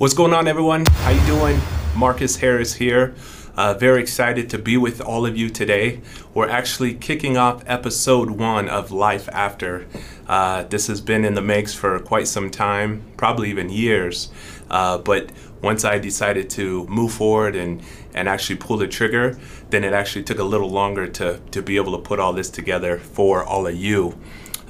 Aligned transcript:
What's 0.00 0.14
going 0.14 0.32
on, 0.32 0.48
everyone? 0.48 0.86
How 0.86 1.10
you 1.10 1.26
doing? 1.26 1.60
Marcus 1.94 2.36
Harris 2.36 2.72
here. 2.72 3.14
Uh, 3.54 3.74
very 3.74 4.00
excited 4.00 4.48
to 4.48 4.58
be 4.58 4.78
with 4.78 5.02
all 5.02 5.26
of 5.26 5.36
you 5.36 5.50
today. 5.50 6.00
We're 6.32 6.48
actually 6.48 6.94
kicking 6.94 7.36
off 7.36 7.62
episode 7.66 8.30
one 8.30 8.70
of 8.70 8.90
Life 8.90 9.28
After. 9.30 9.86
Uh, 10.26 10.62
this 10.62 10.86
has 10.86 11.02
been 11.02 11.22
in 11.22 11.34
the 11.34 11.42
makes 11.42 11.74
for 11.74 11.98
quite 11.98 12.28
some 12.28 12.48
time, 12.48 13.04
probably 13.18 13.50
even 13.50 13.68
years. 13.68 14.30
Uh, 14.70 14.96
but 14.96 15.32
once 15.60 15.84
I 15.84 15.98
decided 15.98 16.48
to 16.48 16.86
move 16.86 17.12
forward 17.12 17.54
and, 17.54 17.82
and 18.14 18.26
actually 18.26 18.56
pull 18.56 18.78
the 18.78 18.88
trigger, 18.88 19.38
then 19.68 19.84
it 19.84 19.92
actually 19.92 20.22
took 20.22 20.38
a 20.38 20.44
little 20.44 20.70
longer 20.70 21.08
to, 21.08 21.40
to 21.50 21.60
be 21.60 21.76
able 21.76 21.92
to 21.92 22.02
put 22.02 22.18
all 22.18 22.32
this 22.32 22.48
together 22.48 22.96
for 22.96 23.44
all 23.44 23.66
of 23.66 23.76
you. 23.76 24.18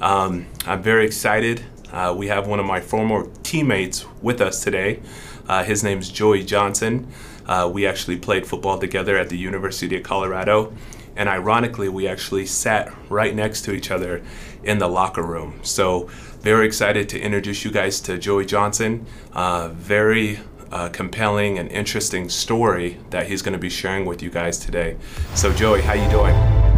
Um, 0.01 0.47
I'm 0.65 0.83
very 0.83 1.05
excited. 1.05 1.63
Uh, 1.91 2.13
we 2.17 2.27
have 2.27 2.47
one 2.47 2.59
of 2.59 2.65
my 2.65 2.79
former 2.79 3.27
teammates 3.43 4.05
with 4.21 4.41
us 4.41 4.63
today. 4.63 4.99
Uh, 5.47 5.63
his 5.63 5.83
name's 5.83 6.09
Joey 6.09 6.43
Johnson. 6.43 7.07
Uh, 7.45 7.69
we 7.71 7.85
actually 7.85 8.17
played 8.17 8.45
football 8.47 8.77
together 8.77 9.17
at 9.17 9.29
the 9.29 9.37
University 9.37 9.97
of 9.97 10.03
Colorado. 10.03 10.73
And 11.15 11.27
ironically, 11.27 11.89
we 11.89 12.07
actually 12.07 12.45
sat 12.45 12.93
right 13.09 13.35
next 13.35 13.63
to 13.63 13.73
each 13.73 13.91
other 13.91 14.23
in 14.63 14.77
the 14.77 14.87
locker 14.87 15.23
room. 15.23 15.59
So, 15.63 16.09
very 16.39 16.65
excited 16.65 17.09
to 17.09 17.19
introduce 17.19 17.65
you 17.65 17.71
guys 17.71 17.99
to 18.01 18.17
Joey 18.17 18.45
Johnson. 18.45 19.05
Uh, 19.33 19.69
very 19.69 20.39
uh, 20.71 20.89
compelling 20.89 21.59
and 21.59 21.69
interesting 21.69 22.29
story 22.29 22.97
that 23.09 23.27
he's 23.27 23.41
going 23.41 23.53
to 23.53 23.59
be 23.59 23.69
sharing 23.69 24.05
with 24.05 24.23
you 24.23 24.29
guys 24.29 24.57
today. 24.57 24.97
So, 25.35 25.53
Joey, 25.53 25.81
how 25.81 25.93
you 25.93 26.09
doing? 26.09 26.70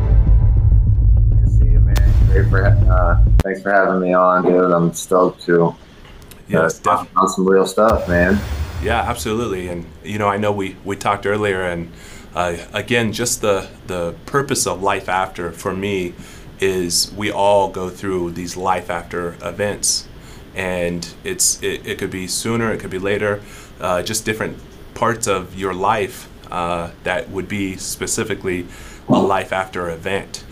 Great 2.34 2.50
for 2.50 2.66
uh, 2.66 3.24
thanks 3.44 3.62
for 3.62 3.72
having 3.72 4.00
me 4.02 4.12
on, 4.12 4.44
dude. 4.44 4.72
I'm 4.72 4.92
stoked 4.92 5.44
to 5.44 5.76
yes, 6.48 6.80
talk 6.80 7.08
about 7.12 7.28
some 7.28 7.48
real 7.48 7.68
stuff, 7.68 8.10
man. 8.10 8.42
Yeah, 8.82 9.02
absolutely. 9.02 9.68
And 9.68 9.86
you 10.04 10.18
know, 10.18 10.28
I 10.28 10.38
know 10.38 10.52
we 10.52 10.76
we 10.84 10.96
talked 10.96 11.28
earlier, 11.28 11.62
and 11.62 11.92
uh, 12.34 12.58
again, 12.74 13.14
just 13.14 13.42
the 13.42 13.70
the 13.86 14.16
purpose 14.26 14.66
of 14.66 14.82
life 14.82 15.10
after 15.10 15.52
for 15.52 15.76
me 15.76 16.16
is 16.60 17.14
we 17.16 17.32
all 17.32 17.70
go 17.70 17.88
through 17.88 18.32
these 18.32 18.58
life 18.58 18.90
after 18.90 19.36
events, 19.44 20.08
and 20.56 21.14
it's 21.24 21.62
it, 21.62 21.86
it 21.86 22.00
could 22.00 22.10
be 22.10 22.26
sooner, 22.26 22.74
it 22.74 22.80
could 22.80 22.90
be 22.90 22.98
later, 22.98 23.44
uh, 23.80 24.02
just 24.02 24.26
different 24.26 24.58
parts 24.96 25.28
of 25.28 25.56
your 25.56 25.76
life 25.76 26.28
uh, 26.52 26.90
that 27.04 27.30
would 27.30 27.48
be 27.48 27.78
specifically 27.78 28.66
a 29.08 29.22
life 29.22 29.54
after 29.54 29.88
event 29.88 30.44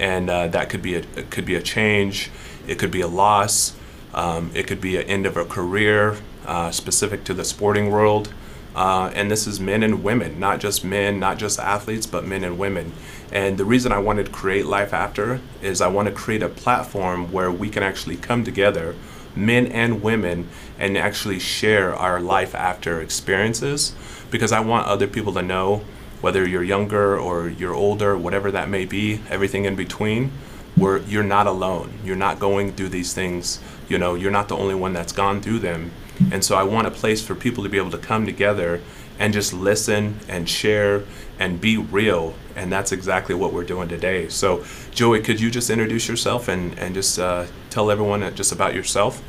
and 0.00 0.30
uh, 0.30 0.48
that 0.48 0.70
could 0.70 0.82
be 0.82 0.96
a 0.96 1.04
it 1.14 1.30
could 1.30 1.44
be 1.44 1.54
a 1.54 1.62
change, 1.62 2.30
it 2.66 2.78
could 2.78 2.90
be 2.90 3.02
a 3.02 3.06
loss, 3.06 3.76
um, 4.14 4.50
it 4.54 4.66
could 4.66 4.80
be 4.80 4.96
an 4.96 5.02
end 5.04 5.26
of 5.26 5.36
a 5.36 5.44
career 5.44 6.16
uh, 6.46 6.70
specific 6.72 7.22
to 7.24 7.34
the 7.34 7.44
sporting 7.44 7.90
world. 7.90 8.32
Uh, 8.74 9.10
and 9.14 9.30
this 9.30 9.46
is 9.46 9.60
men 9.60 9.82
and 9.82 10.02
women, 10.02 10.38
not 10.38 10.60
just 10.60 10.84
men, 10.84 11.18
not 11.18 11.38
just 11.38 11.58
athletes, 11.58 12.06
but 12.06 12.24
men 12.24 12.44
and 12.44 12.56
women. 12.56 12.92
And 13.32 13.58
the 13.58 13.64
reason 13.64 13.92
I 13.92 13.98
wanted 13.98 14.26
to 14.26 14.32
create 14.32 14.64
Life 14.64 14.94
After 14.94 15.40
is 15.60 15.80
I 15.80 15.88
want 15.88 16.08
to 16.08 16.14
create 16.14 16.42
a 16.42 16.48
platform 16.48 17.32
where 17.32 17.50
we 17.50 17.68
can 17.68 17.82
actually 17.82 18.16
come 18.16 18.44
together, 18.44 18.94
men 19.34 19.66
and 19.66 20.02
women, 20.02 20.48
and 20.78 20.96
actually 20.96 21.40
share 21.40 21.94
our 21.94 22.20
life 22.20 22.54
after 22.54 23.00
experiences 23.00 23.94
because 24.30 24.52
I 24.52 24.60
want 24.60 24.86
other 24.86 25.08
people 25.08 25.32
to 25.34 25.42
know 25.42 25.82
whether 26.20 26.46
you're 26.46 26.62
younger 26.62 27.18
or 27.18 27.48
you're 27.48 27.74
older, 27.74 28.16
whatever 28.16 28.50
that 28.50 28.68
may 28.68 28.84
be, 28.84 29.20
everything 29.28 29.64
in 29.64 29.74
between, 29.76 30.30
you're 30.76 31.22
not 31.22 31.46
alone. 31.46 31.92
You're 32.04 32.16
not 32.16 32.38
going 32.38 32.72
through 32.72 32.90
these 32.90 33.12
things. 33.12 33.60
You 33.88 33.98
know, 33.98 34.14
you're 34.14 34.30
not 34.30 34.48
the 34.48 34.56
only 34.56 34.74
one 34.74 34.92
that's 34.92 35.12
gone 35.12 35.40
through 35.40 35.58
them. 35.60 35.90
And 36.30 36.44
so 36.44 36.56
I 36.56 36.62
want 36.62 36.86
a 36.86 36.90
place 36.90 37.24
for 37.24 37.34
people 37.34 37.64
to 37.64 37.70
be 37.70 37.78
able 37.78 37.90
to 37.90 37.98
come 37.98 38.26
together 38.26 38.80
and 39.18 39.32
just 39.32 39.52
listen 39.52 40.18
and 40.28 40.48
share 40.48 41.04
and 41.38 41.60
be 41.60 41.76
real. 41.76 42.34
And 42.56 42.72
that's 42.72 42.92
exactly 42.92 43.34
what 43.34 43.52
we're 43.52 43.64
doing 43.64 43.88
today. 43.88 44.28
So, 44.28 44.64
Joey, 44.90 45.20
could 45.20 45.40
you 45.40 45.50
just 45.50 45.70
introduce 45.70 46.08
yourself 46.08 46.48
and, 46.48 46.78
and 46.78 46.94
just 46.94 47.18
uh, 47.18 47.46
tell 47.70 47.90
everyone 47.90 48.34
just 48.34 48.52
about 48.52 48.74
yourself? 48.74 49.22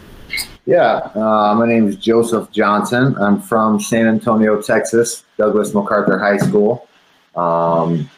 Yeah, 0.66 1.10
uh, 1.16 1.56
my 1.58 1.68
name 1.68 1.88
is 1.88 1.96
Joseph 1.96 2.52
Johnson. 2.52 3.16
I'm 3.18 3.42
from 3.42 3.80
San 3.80 4.08
Antonio, 4.08 4.62
Texas, 4.62 5.24
Douglas 5.38 5.74
MacArthur 5.74 6.20
High 6.20 6.38
School. 6.38 6.88
Um, 7.36 8.10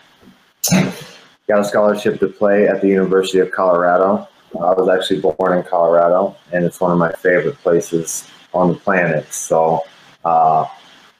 got 1.47 1.59
a 1.59 1.63
scholarship 1.63 2.19
to 2.19 2.28
play 2.28 2.68
at 2.68 2.81
the 2.81 2.88
University 2.88 3.40
of 3.40 3.51
Colorado. 3.51 4.28
I 4.56 4.74
was 4.74 4.90
actually 4.90 5.22
born 5.22 5.57
in 5.57 5.63
Colorado, 5.63 6.35
and 6.51 6.63
it's 6.63 6.79
one 6.79 6.91
of 6.91 6.97
my 6.97 7.12
favorite 7.13 7.57
places 7.59 8.30
on 8.53 8.69
the 8.69 8.75
planet. 8.75 9.31
So 9.34 9.81
uh, 10.25 10.66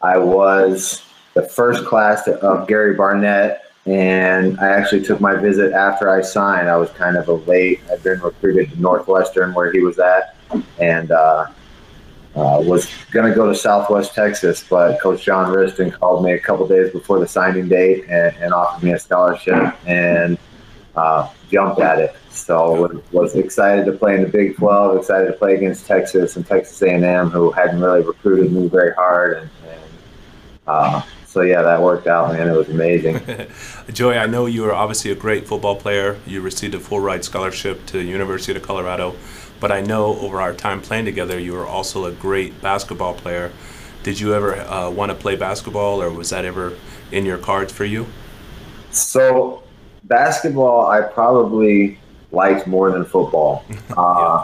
I 0.01 0.17
was 0.17 1.03
the 1.33 1.43
first 1.43 1.85
class 1.85 2.27
of 2.27 2.67
Gary 2.67 2.95
Barnett, 2.95 3.71
and 3.85 4.59
I 4.59 4.67
actually 4.67 5.03
took 5.03 5.19
my 5.19 5.35
visit 5.35 5.73
after 5.73 6.09
I 6.09 6.21
signed. 6.21 6.69
I 6.69 6.77
was 6.77 6.89
kind 6.91 7.17
of 7.17 7.27
a 7.27 7.33
late. 7.33 7.81
I'd 7.91 8.03
been 8.03 8.19
recruited 8.21 8.71
to 8.71 8.81
Northwestern, 8.81 9.53
where 9.53 9.71
he 9.71 9.79
was 9.79 9.99
at 9.99 10.32
and 10.80 11.12
uh, 11.12 11.47
uh, 12.36 12.59
was 12.62 12.90
going 13.12 13.30
to 13.30 13.36
go 13.36 13.47
to 13.47 13.56
Southwest 13.56 14.16
Texas, 14.16 14.66
but 14.68 15.00
Coach 15.00 15.24
John 15.24 15.52
Wristen 15.52 15.91
called 15.91 16.24
me 16.24 16.34
a 16.34 16.40
couple 16.40 16.68
days 16.68 16.91
before 16.91 17.19
the 17.19 17.28
signing 17.28 17.68
date 17.68 18.06
and, 18.09 18.36
and 18.38 18.53
offered 18.53 18.84
me 18.84 18.94
a 18.94 19.00
scholarship, 19.00 19.75
and 19.86 20.38
uh, 20.96 21.30
jumped 21.52 21.80
at 21.80 22.00
it. 22.00 22.16
So 22.30 23.02
was 23.12 23.36
excited 23.36 23.86
to 23.86 23.91
play 23.91 24.16
in 24.16 24.24
the 24.24 24.30
Big 24.30 24.58
12, 24.58 24.97
excited 24.97 25.28
to 25.28 25.34
play 25.34 25.56
against 25.56 25.86
Texas 25.86 26.36
and 26.36 26.46
Texas 26.46 26.81
A&M, 26.81 27.30
who 27.30 27.52
hadn't 27.52 27.80
really 27.80 28.02
recruited 28.02 28.52
me 28.52 28.68
very 28.68 28.94
hard, 28.96 29.38
and, 29.38 29.50
and 29.70 29.81
uh, 30.66 31.02
so 31.34 31.41
yeah, 31.41 31.64
that 31.64 31.81
worked 31.81 32.06
out, 32.06 32.31
man. 32.31 32.47
It 32.47 32.56
was 32.56 32.70
amazing. 32.70 33.20
Joey, 33.91 34.18
I 34.18 34.28
know 34.28 34.46
you 34.46 34.66
are 34.66 34.74
obviously 34.74 35.09
a 35.09 35.16
great 35.16 35.47
football 35.47 35.75
player. 35.75 36.20
You 36.28 36.41
received 36.41 36.75
a 36.75 36.80
full 36.80 37.00
ride 37.00 37.25
scholarship 37.25 37.88
to 37.88 38.00
University 38.00 38.56
of 38.56 38.62
Colorado. 38.62 39.16
But 39.63 39.72
I 39.72 39.79
know 39.79 40.19
over 40.19 40.41
our 40.41 40.53
time 40.53 40.81
playing 40.81 41.06
together, 41.06 41.40
you 41.40 41.53
were 41.53 41.66
also 41.66 42.03
a 42.03 42.12
great 42.12 42.62
basketball 42.62 43.13
player. 43.13 43.53
Did 44.03 44.19
you 44.19 44.34
ever 44.34 44.57
uh, 44.57 44.90
want 44.90 45.09
to 45.12 45.16
play 45.16 45.38
basketball, 45.38 46.03
or 46.03 46.12
was 46.12 46.31
that 46.31 46.44
ever 46.44 46.78
in 47.13 47.25
your 47.25 47.38
cards 47.38 47.72
for 47.72 47.85
you? 47.85 48.06
So, 48.91 49.63
basketball, 50.03 50.88
I 50.88 51.00
probably 51.00 51.97
liked 52.34 52.68
more 52.68 52.91
than 52.91 53.06
football. 53.06 53.63
Uh, 53.97 54.44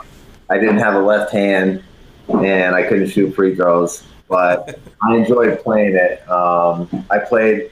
I 0.50 0.58
didn't 0.58 0.78
have 0.78 0.96
a 0.96 1.02
left 1.02 1.34
hand, 1.34 1.84
and 2.30 2.74
I 2.74 2.84
couldn't 2.84 3.10
shoot 3.10 3.36
free 3.36 3.56
throws, 3.56 4.04
but 4.30 4.80
I 5.04 5.18
enjoyed 5.18 5.60
playing 5.60 5.98
it. 5.98 6.26
Um, 6.30 7.06
I 7.10 7.18
played 7.20 7.72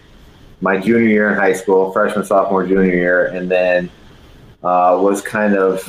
my 0.60 0.78
junior 0.78 1.08
year 1.08 1.30
in 1.30 1.38
high 1.38 1.54
school, 1.54 1.94
freshman, 1.94 2.26
sophomore, 2.26 2.68
junior 2.68 2.94
year, 2.94 3.28
and 3.28 3.50
then 3.50 3.90
uh, 4.64 5.00
was 5.00 5.22
kind 5.22 5.56
of 5.56 5.88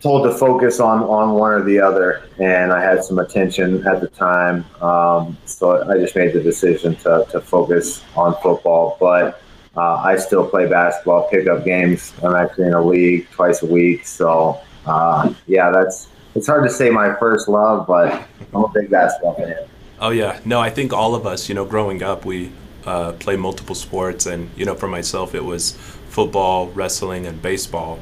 told 0.00 0.24
to 0.24 0.36
focus 0.36 0.80
on 0.80 1.02
on 1.02 1.34
one 1.34 1.52
or 1.52 1.62
the 1.62 1.80
other, 1.80 2.22
and 2.38 2.72
I 2.72 2.82
had 2.82 3.04
some 3.04 3.18
attention 3.18 3.86
at 3.86 4.00
the 4.00 4.08
time, 4.08 4.64
um, 4.82 5.36
so 5.44 5.88
I 5.90 5.98
just 5.98 6.16
made 6.16 6.32
the 6.32 6.42
decision 6.42 6.96
to 6.96 7.26
to 7.30 7.40
focus 7.40 8.02
on 8.16 8.34
football. 8.42 8.96
But 9.00 9.40
uh, 9.76 9.96
I 9.96 10.16
still 10.16 10.48
play 10.48 10.66
basketball, 10.66 11.28
pick 11.28 11.48
up 11.48 11.64
games. 11.64 12.12
I'm 12.22 12.34
actually 12.34 12.66
in 12.66 12.74
a 12.74 12.82
league 12.82 13.28
twice 13.30 13.62
a 13.62 13.66
week, 13.66 14.06
so 14.06 14.60
uh, 14.86 15.32
yeah, 15.46 15.70
that's 15.70 16.08
it's 16.34 16.46
hard 16.46 16.64
to 16.64 16.70
say 16.70 16.90
my 16.90 17.14
first 17.16 17.48
love, 17.48 17.86
but 17.86 18.26
I'm 18.54 18.64
a 18.64 18.68
big 18.68 18.90
basketball 18.90 19.34
fan. 19.34 19.66
Oh 20.00 20.10
yeah, 20.10 20.40
no, 20.44 20.60
I 20.60 20.70
think 20.70 20.92
all 20.92 21.14
of 21.14 21.26
us, 21.26 21.48
you 21.48 21.54
know, 21.54 21.64
growing 21.64 22.02
up, 22.02 22.24
we 22.24 22.52
uh, 22.86 23.12
play 23.12 23.36
multiple 23.36 23.74
sports, 23.74 24.26
and 24.26 24.50
you 24.56 24.64
know, 24.64 24.74
for 24.74 24.88
myself, 24.88 25.34
it 25.34 25.44
was 25.44 25.72
football, 26.08 26.68
wrestling, 26.68 27.26
and 27.26 27.40
baseball. 27.42 27.98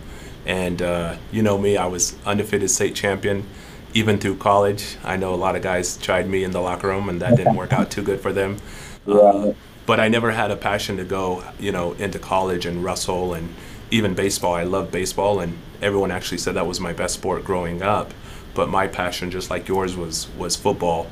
And 0.48 0.80
uh, 0.82 1.16
you 1.30 1.42
know 1.42 1.58
me, 1.58 1.76
I 1.76 1.86
was 1.86 2.16
undefeated 2.24 2.70
state 2.70 2.96
champion 2.96 3.46
even 3.94 4.18
through 4.18 4.36
college. 4.36 4.96
I 5.04 5.16
know 5.16 5.34
a 5.34 5.36
lot 5.36 5.56
of 5.56 5.62
guys 5.62 5.96
tried 5.96 6.28
me 6.28 6.42
in 6.42 6.50
the 6.50 6.60
locker 6.60 6.88
room, 6.88 7.08
and 7.08 7.20
that 7.22 7.36
didn't 7.36 7.54
work 7.54 7.72
out 7.72 7.90
too 7.90 8.02
good 8.02 8.20
for 8.20 8.32
them. 8.32 8.56
Uh, 9.08 9.54
but 9.86 9.98
I 9.98 10.08
never 10.08 10.32
had 10.32 10.50
a 10.50 10.56
passion 10.56 10.98
to 10.98 11.04
go, 11.04 11.42
you 11.58 11.72
know, 11.72 11.94
into 11.94 12.18
college 12.18 12.66
and 12.66 12.84
wrestle 12.84 13.32
and 13.32 13.48
even 13.90 14.12
baseball. 14.12 14.52
I 14.52 14.64
love 14.64 14.92
baseball, 14.92 15.40
and 15.40 15.56
everyone 15.80 16.10
actually 16.10 16.36
said 16.36 16.52
that 16.56 16.66
was 16.66 16.78
my 16.78 16.92
best 16.92 17.14
sport 17.14 17.42
growing 17.42 17.80
up. 17.80 18.12
But 18.52 18.68
my 18.68 18.86
passion, 18.86 19.30
just 19.30 19.48
like 19.48 19.66
yours, 19.66 19.96
was 19.96 20.28
was 20.36 20.56
football, 20.56 21.06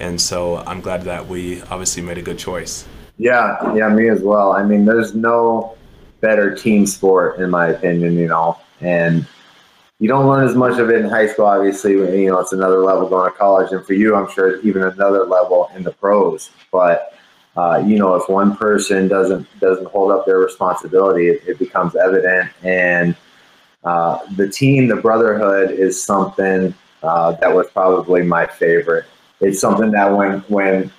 and 0.00 0.18
so 0.18 0.56
I'm 0.66 0.80
glad 0.80 1.02
that 1.02 1.26
we 1.26 1.60
obviously 1.60 2.02
made 2.02 2.16
a 2.16 2.22
good 2.22 2.38
choice. 2.38 2.86
Yeah, 3.18 3.74
yeah, 3.74 3.90
me 3.90 4.08
as 4.08 4.22
well. 4.22 4.52
I 4.52 4.62
mean, 4.62 4.86
there's 4.86 5.14
no 5.14 5.76
better 6.22 6.54
team 6.54 6.86
sport 6.86 7.38
in 7.38 7.50
my 7.50 7.66
opinion. 7.66 8.14
You 8.14 8.28
know, 8.28 8.56
and 8.82 9.26
you 9.98 10.08
don't 10.08 10.26
learn 10.26 10.46
as 10.46 10.54
much 10.56 10.78
of 10.78 10.90
it 10.90 11.00
in 11.00 11.08
high 11.08 11.28
school, 11.28 11.46
obviously. 11.46 11.92
You 11.92 12.30
know, 12.30 12.38
it's 12.38 12.52
another 12.52 12.78
level 12.78 13.08
going 13.08 13.30
to 13.30 13.38
college, 13.38 13.72
and 13.72 13.84
for 13.86 13.94
you, 13.94 14.14
I'm 14.14 14.30
sure 14.30 14.60
even 14.60 14.82
another 14.82 15.24
level 15.24 15.70
in 15.74 15.82
the 15.82 15.92
pros. 15.92 16.50
But 16.70 17.14
uh, 17.56 17.82
you 17.86 17.98
know, 17.98 18.14
if 18.14 18.28
one 18.28 18.56
person 18.56 19.08
doesn't 19.08 19.46
doesn't 19.60 19.86
hold 19.86 20.12
up 20.12 20.26
their 20.26 20.38
responsibility, 20.38 21.28
it, 21.28 21.42
it 21.46 21.58
becomes 21.58 21.96
evident. 21.96 22.50
And 22.62 23.16
uh, 23.84 24.18
the 24.36 24.48
team, 24.48 24.88
the 24.88 24.96
brotherhood, 24.96 25.70
is 25.70 26.02
something 26.02 26.74
uh, 27.02 27.32
that 27.32 27.54
was 27.54 27.68
probably 27.70 28.22
my 28.22 28.46
favorite 28.46 29.06
it's 29.42 29.60
something 29.60 29.90
that 29.90 30.16
when 30.16 30.38
when 30.42 30.90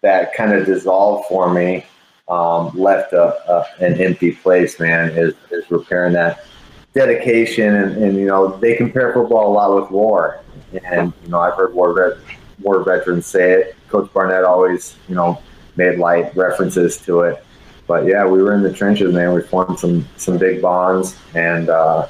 that 0.00 0.34
kind 0.34 0.52
of 0.52 0.64
dissolved 0.64 1.28
for 1.28 1.52
me, 1.52 1.84
um, 2.28 2.70
left 2.74 3.12
a, 3.12 3.52
a, 3.52 3.66
an 3.84 4.00
empty 4.00 4.32
place. 4.32 4.78
Man, 4.80 5.10
is 5.10 5.34
is 5.50 5.70
repairing 5.70 6.14
that 6.14 6.44
dedication 6.94 7.74
and, 7.74 7.96
and 7.96 8.16
you 8.16 8.26
know 8.26 8.56
they 8.58 8.74
compare 8.74 9.12
football 9.12 9.52
a 9.52 9.54
lot 9.54 9.80
with 9.80 9.90
war, 9.90 10.40
and 10.84 11.12
you 11.24 11.30
know 11.30 11.40
I've 11.40 11.54
heard 11.54 11.74
war 11.74 11.92
vet, 11.94 12.18
war 12.60 12.82
veterans 12.82 13.26
say 13.26 13.52
it. 13.52 13.76
Coach 13.88 14.12
Barnett 14.12 14.44
always 14.44 14.96
you 15.08 15.14
know 15.14 15.40
made 15.76 15.98
light 15.98 16.34
references 16.36 16.98
to 16.98 17.20
it. 17.20 17.44
But 17.86 18.06
yeah, 18.06 18.26
we 18.26 18.42
were 18.42 18.54
in 18.54 18.62
the 18.62 18.72
trenches, 18.72 19.12
man. 19.12 19.32
We 19.34 19.42
formed 19.42 19.78
some 19.78 20.06
some 20.16 20.38
big 20.38 20.62
bonds, 20.62 21.16
and 21.34 21.68
uh, 21.68 22.08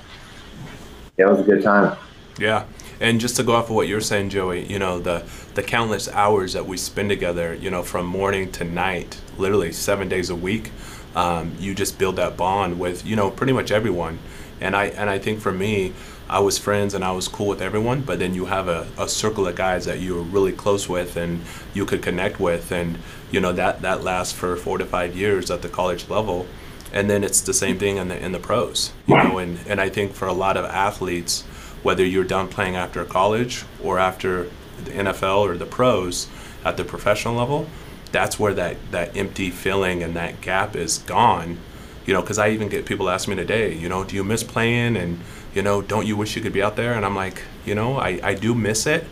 yeah, 1.17 1.27
it 1.27 1.31
was 1.31 1.41
a 1.41 1.45
good 1.45 1.63
time. 1.63 1.97
Yeah, 2.39 2.65
and 3.01 3.21
just 3.21 3.37
to 3.37 3.43
go 3.43 3.55
off 3.55 3.69
of 3.69 3.77
what 3.77 3.89
you're 3.89 4.01
saying, 4.01 4.31
Joey, 4.31 4.67
you 4.67 4.79
know 4.79 4.99
the 4.99 5.25
the 5.55 5.63
countless 5.63 6.09
hours 6.09 6.53
that 6.55 6.67
we 6.67 6.77
spend 6.77 7.09
together, 7.09 7.55
you 7.55 7.71
know, 7.71 7.83
from 7.83 8.07
morning 8.07 8.51
to 8.53 8.65
night, 8.65 9.21
literally 9.39 9.73
seven 9.73 10.09
days 10.09 10.31
a 10.31 10.37
week. 10.37 10.71
Um, 11.15 11.55
you 11.59 11.75
just 11.75 11.99
build 11.99 12.17
that 12.17 12.37
bond 12.37 12.79
with 12.79 13.05
you 13.07 13.17
know 13.17 13.31
pretty 13.31 13.53
much 13.53 13.71
everyone, 13.71 14.19
and 14.63 14.77
I 14.77 14.87
and 14.87 15.11
I 15.11 15.19
think 15.19 15.41
for 15.41 15.53
me, 15.53 15.93
I 16.29 16.39
was 16.39 16.57
friends 16.57 16.95
and 16.95 17.05
I 17.05 17.13
was 17.13 17.29
cool 17.29 17.49
with 17.49 17.61
everyone, 17.61 18.03
but 18.03 18.19
then 18.19 18.33
you 18.33 18.47
have 18.47 18.69
a, 18.69 18.87
a 18.99 19.09
circle 19.09 19.47
of 19.47 19.57
guys 19.57 19.85
that 19.85 20.01
you 20.01 20.15
were 20.15 20.23
really 20.23 20.53
close 20.53 20.89
with 20.89 21.17
and 21.17 21.43
you 21.75 21.85
could 21.85 22.03
connect 22.03 22.41
with, 22.41 22.73
and 22.73 22.99
you 23.31 23.41
know 23.41 23.53
that 23.53 23.83
that 23.83 24.03
lasts 24.03 24.33
for 24.33 24.57
four 24.57 24.79
to 24.79 24.87
five 24.87 25.17
years 25.17 25.51
at 25.51 25.63
the 25.63 25.69
college 25.69 26.09
level, 26.09 26.47
and 26.93 27.11
then 27.11 27.25
it's 27.25 27.41
the 27.41 27.55
same 27.55 27.79
thing 27.79 27.97
in 27.97 28.09
the 28.09 28.25
in 28.25 28.33
the 28.33 28.39
pros, 28.39 28.93
you 29.07 29.17
know, 29.17 29.39
and 29.39 29.59
and 29.67 29.81
I 29.81 29.89
think 29.89 30.13
for 30.13 30.27
a 30.27 30.33
lot 30.33 30.57
of 30.57 30.65
athletes, 30.65 31.43
whether 31.83 32.05
you're 32.05 32.25
done 32.25 32.49
playing 32.49 32.77
after 32.77 33.05
college 33.05 33.65
or 33.83 33.99
after 33.99 34.45
the 34.85 34.93
NFL 34.93 35.41
or 35.41 35.57
the 35.57 35.67
pros 35.67 36.29
at 36.65 36.77
the 36.77 36.85
professional 36.85 37.35
level, 37.35 37.67
that's 38.13 38.39
where 38.39 38.55
that 38.55 38.77
that 38.93 39.17
empty 39.17 39.51
feeling 39.51 40.03
and 40.03 40.15
that 40.15 40.41
gap 40.41 40.77
is 40.77 40.99
gone 40.99 41.59
you 42.07 42.13
know 42.13 42.21
because 42.21 42.39
i 42.39 42.49
even 42.49 42.69
get 42.69 42.85
people 42.85 43.09
ask 43.09 43.29
me 43.29 43.35
today 43.37 43.75
you 43.75 43.89
know 43.89 44.05
do 44.05 44.17
you 44.17 44.25
miss 44.25 44.43
playing 44.43 44.97
and 44.97 45.19
you 45.55 45.63
know, 45.63 45.83
don't 45.83 46.07
you 46.07 46.17
wish 46.17 46.35
you 46.35 46.43
could 46.43 46.53
be 46.53 46.63
out 46.63 46.77
there? 46.77 46.95
And 46.95 47.05
I'm 47.05 47.17
like, 47.17 47.43
you 47.65 47.75
know, 47.75 47.99
I, 47.99 48.21
I 48.23 48.35
do 48.35 48.55
miss 48.55 48.87
it. 48.87 49.05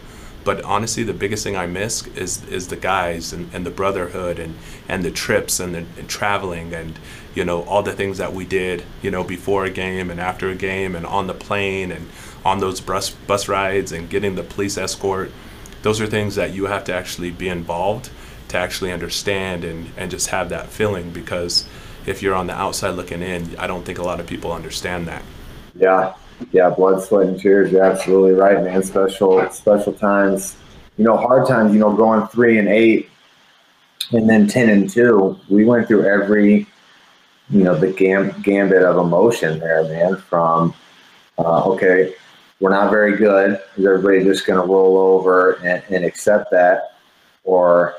But 0.43 0.65
honestly, 0.65 1.03
the 1.03 1.13
biggest 1.13 1.45
thing 1.45 1.55
I 1.55 1.67
miss 1.67 2.07
is 2.09 2.43
is 2.49 2.69
the 2.69 2.77
guys 2.77 3.35
and, 3.35 3.53
and 3.55 3.67
the 3.67 3.71
brotherhood 3.71 4.39
and, 4.39 4.57
and 4.89 5.05
the 5.05 5.11
trips 5.11 5.61
and 5.61 5.75
the 5.75 5.85
and 5.99 6.09
traveling 6.09 6.73
and 6.73 6.99
you 7.35 7.45
know 7.45 7.63
all 7.65 7.83
the 7.83 7.93
things 7.93 8.17
that 8.17 8.33
we 8.33 8.47
did 8.47 8.83
you 9.03 9.11
know 9.11 9.23
before 9.23 9.67
a 9.67 9.71
game 9.71 10.11
and 10.11 10.19
after 10.19 10.49
a 10.49 10.55
game 10.55 10.97
and 10.97 11.05
on 11.05 11.27
the 11.27 11.35
plane 11.35 11.93
and 11.93 12.09
on 12.43 12.59
those 12.59 12.81
bus 12.81 13.11
bus 13.11 13.49
rides 13.49 13.93
and 13.93 14.09
getting 14.09 14.35
the 14.35 14.43
police 14.43 14.79
escort. 14.79 15.31
Those 15.83 16.01
are 16.01 16.07
things 16.07 16.37
that 16.37 16.55
you 16.55 16.67
have 16.67 16.85
to 16.85 16.95
actually 16.95 17.31
be 17.31 17.51
involved 17.51 18.09
to 18.49 18.57
actually 18.57 18.93
understand 18.93 19.63
and, 19.63 19.93
and 19.99 20.11
just 20.11 20.29
have 20.29 20.49
that 20.49 20.69
feeling 20.69 21.11
because 21.11 21.67
if 22.07 22.23
you're 22.23 22.35
on 22.35 22.47
the 22.47 22.55
outside 22.55 22.91
looking 22.91 23.23
in, 23.23 23.57
I 23.59 23.67
don't 23.67 23.85
think 23.85 23.99
a 23.99 24.03
lot 24.03 24.21
of 24.21 24.27
people 24.27 24.53
understand 24.53 25.07
that. 25.09 25.23
Yeah, 25.75 26.15
yeah, 26.53 26.71
blood, 26.71 27.03
sweat, 27.03 27.27
and 27.27 27.39
tears. 27.39 27.71
You're 27.71 27.85
absolutely 27.85 28.33
right, 28.33 28.63
man. 28.63 28.83
Special, 28.83 29.49
special 29.51 29.93
times. 29.93 30.57
You 30.97 31.05
know, 31.05 31.17
hard 31.17 31.47
times. 31.47 31.73
You 31.73 31.81
know, 31.81 31.95
going 31.95 32.27
three 32.29 32.59
and 32.59 32.69
eight, 32.69 33.11
and 34.13 34.29
then 34.29 34.47
ten 34.47 34.69
and 34.69 34.89
two. 34.89 35.39
We 35.49 35.65
went 35.65 35.89
through 35.89 36.05
every, 36.05 36.67
you 37.51 37.65
know, 37.65 37.75
the 37.75 37.93
gam- 37.93 38.41
gambit 38.43 38.83
of 38.83 38.97
emotion 38.97 39.59
there, 39.59 39.85
man. 39.85 40.17
From 40.17 40.75
uh, 41.39 41.65
okay, 41.65 42.15
we're 42.61 42.71
not 42.71 42.91
very 42.91 43.17
good. 43.17 43.61
Is 43.77 43.87
everybody 43.87 44.25
just 44.25 44.47
going 44.47 44.61
to 44.61 44.67
roll 44.67 44.99
over 44.99 45.53
and, 45.65 45.83
and 45.91 46.05
accept 46.05 46.51
that, 46.51 46.95
or 47.45 47.95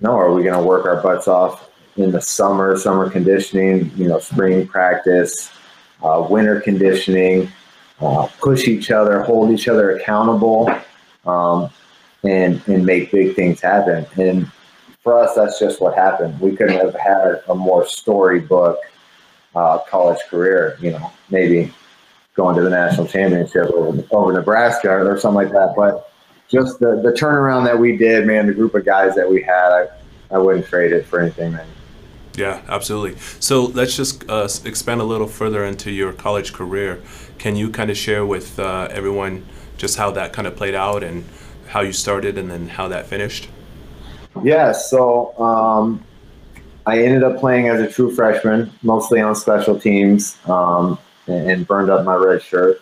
no? 0.00 0.12
Are 0.12 0.32
we 0.32 0.42
going 0.42 0.58
to 0.58 0.62
work 0.66 0.86
our 0.86 1.02
butts 1.02 1.28
off 1.28 1.68
in 1.98 2.10
the 2.10 2.20
summer, 2.20 2.76
summer 2.76 3.10
conditioning? 3.10 3.90
You 3.96 4.08
know, 4.08 4.18
spring 4.18 4.66
practice, 4.66 5.50
uh, 6.02 6.26
winter 6.28 6.60
conditioning 6.60 7.52
uh, 8.00 8.28
push 8.40 8.68
each 8.68 8.90
other, 8.90 9.22
hold 9.22 9.50
each 9.50 9.68
other 9.68 9.96
accountable, 9.96 10.70
um, 11.26 11.70
and 12.24 12.62
and 12.66 12.84
make 12.84 13.10
big 13.10 13.34
things 13.34 13.60
happen. 13.60 14.06
And 14.16 14.50
for 15.02 15.18
us, 15.18 15.34
that's 15.34 15.58
just 15.58 15.80
what 15.80 15.94
happened. 15.94 16.40
We 16.40 16.56
couldn't 16.56 16.78
have 16.78 16.94
had 16.94 17.42
a 17.48 17.54
more 17.54 17.86
storybook 17.86 18.78
uh, 19.54 19.78
college 19.88 20.20
career. 20.28 20.76
You 20.80 20.92
know, 20.92 21.10
maybe 21.30 21.72
going 22.34 22.54
to 22.56 22.62
the 22.62 22.70
national 22.70 23.08
championship 23.08 23.66
over, 23.70 24.04
over 24.12 24.32
Nebraska 24.32 24.90
or 24.90 25.18
something 25.18 25.34
like 25.34 25.52
that. 25.52 25.74
But 25.76 26.12
just 26.48 26.78
the 26.78 27.00
the 27.02 27.12
turnaround 27.12 27.64
that 27.64 27.78
we 27.78 27.96
did, 27.96 28.26
man, 28.26 28.46
the 28.46 28.54
group 28.54 28.74
of 28.74 28.84
guys 28.84 29.14
that 29.16 29.28
we 29.28 29.42
had, 29.42 29.72
I 29.72 29.88
I 30.30 30.38
wouldn't 30.38 30.66
trade 30.66 30.92
it 30.92 31.06
for 31.06 31.20
anything, 31.20 31.52
man. 31.52 31.66
Yeah, 32.38 32.62
absolutely. 32.68 33.18
So 33.40 33.64
let's 33.64 33.96
just 33.96 34.22
uh, 34.30 34.48
expand 34.64 35.00
a 35.00 35.04
little 35.04 35.26
further 35.26 35.64
into 35.64 35.90
your 35.90 36.12
college 36.12 36.52
career. 36.52 37.02
Can 37.38 37.56
you 37.56 37.68
kind 37.68 37.90
of 37.90 37.96
share 37.96 38.24
with 38.24 38.60
uh, 38.60 38.86
everyone 38.92 39.44
just 39.76 39.98
how 39.98 40.12
that 40.12 40.32
kind 40.32 40.46
of 40.46 40.54
played 40.54 40.76
out 40.76 41.02
and 41.02 41.24
how 41.66 41.80
you 41.80 41.92
started 41.92 42.38
and 42.38 42.48
then 42.48 42.68
how 42.68 42.86
that 42.88 43.08
finished? 43.08 43.48
Yeah, 44.44 44.70
so 44.70 45.36
um, 45.40 46.04
I 46.86 47.02
ended 47.02 47.24
up 47.24 47.40
playing 47.40 47.70
as 47.70 47.80
a 47.80 47.90
true 47.90 48.14
freshman, 48.14 48.72
mostly 48.82 49.20
on 49.20 49.34
special 49.34 49.78
teams, 49.78 50.38
um, 50.46 50.96
and, 51.26 51.66
burned 51.66 51.90
up 51.90 52.04
my 52.04 52.14
red 52.14 52.40
shirt. 52.40 52.80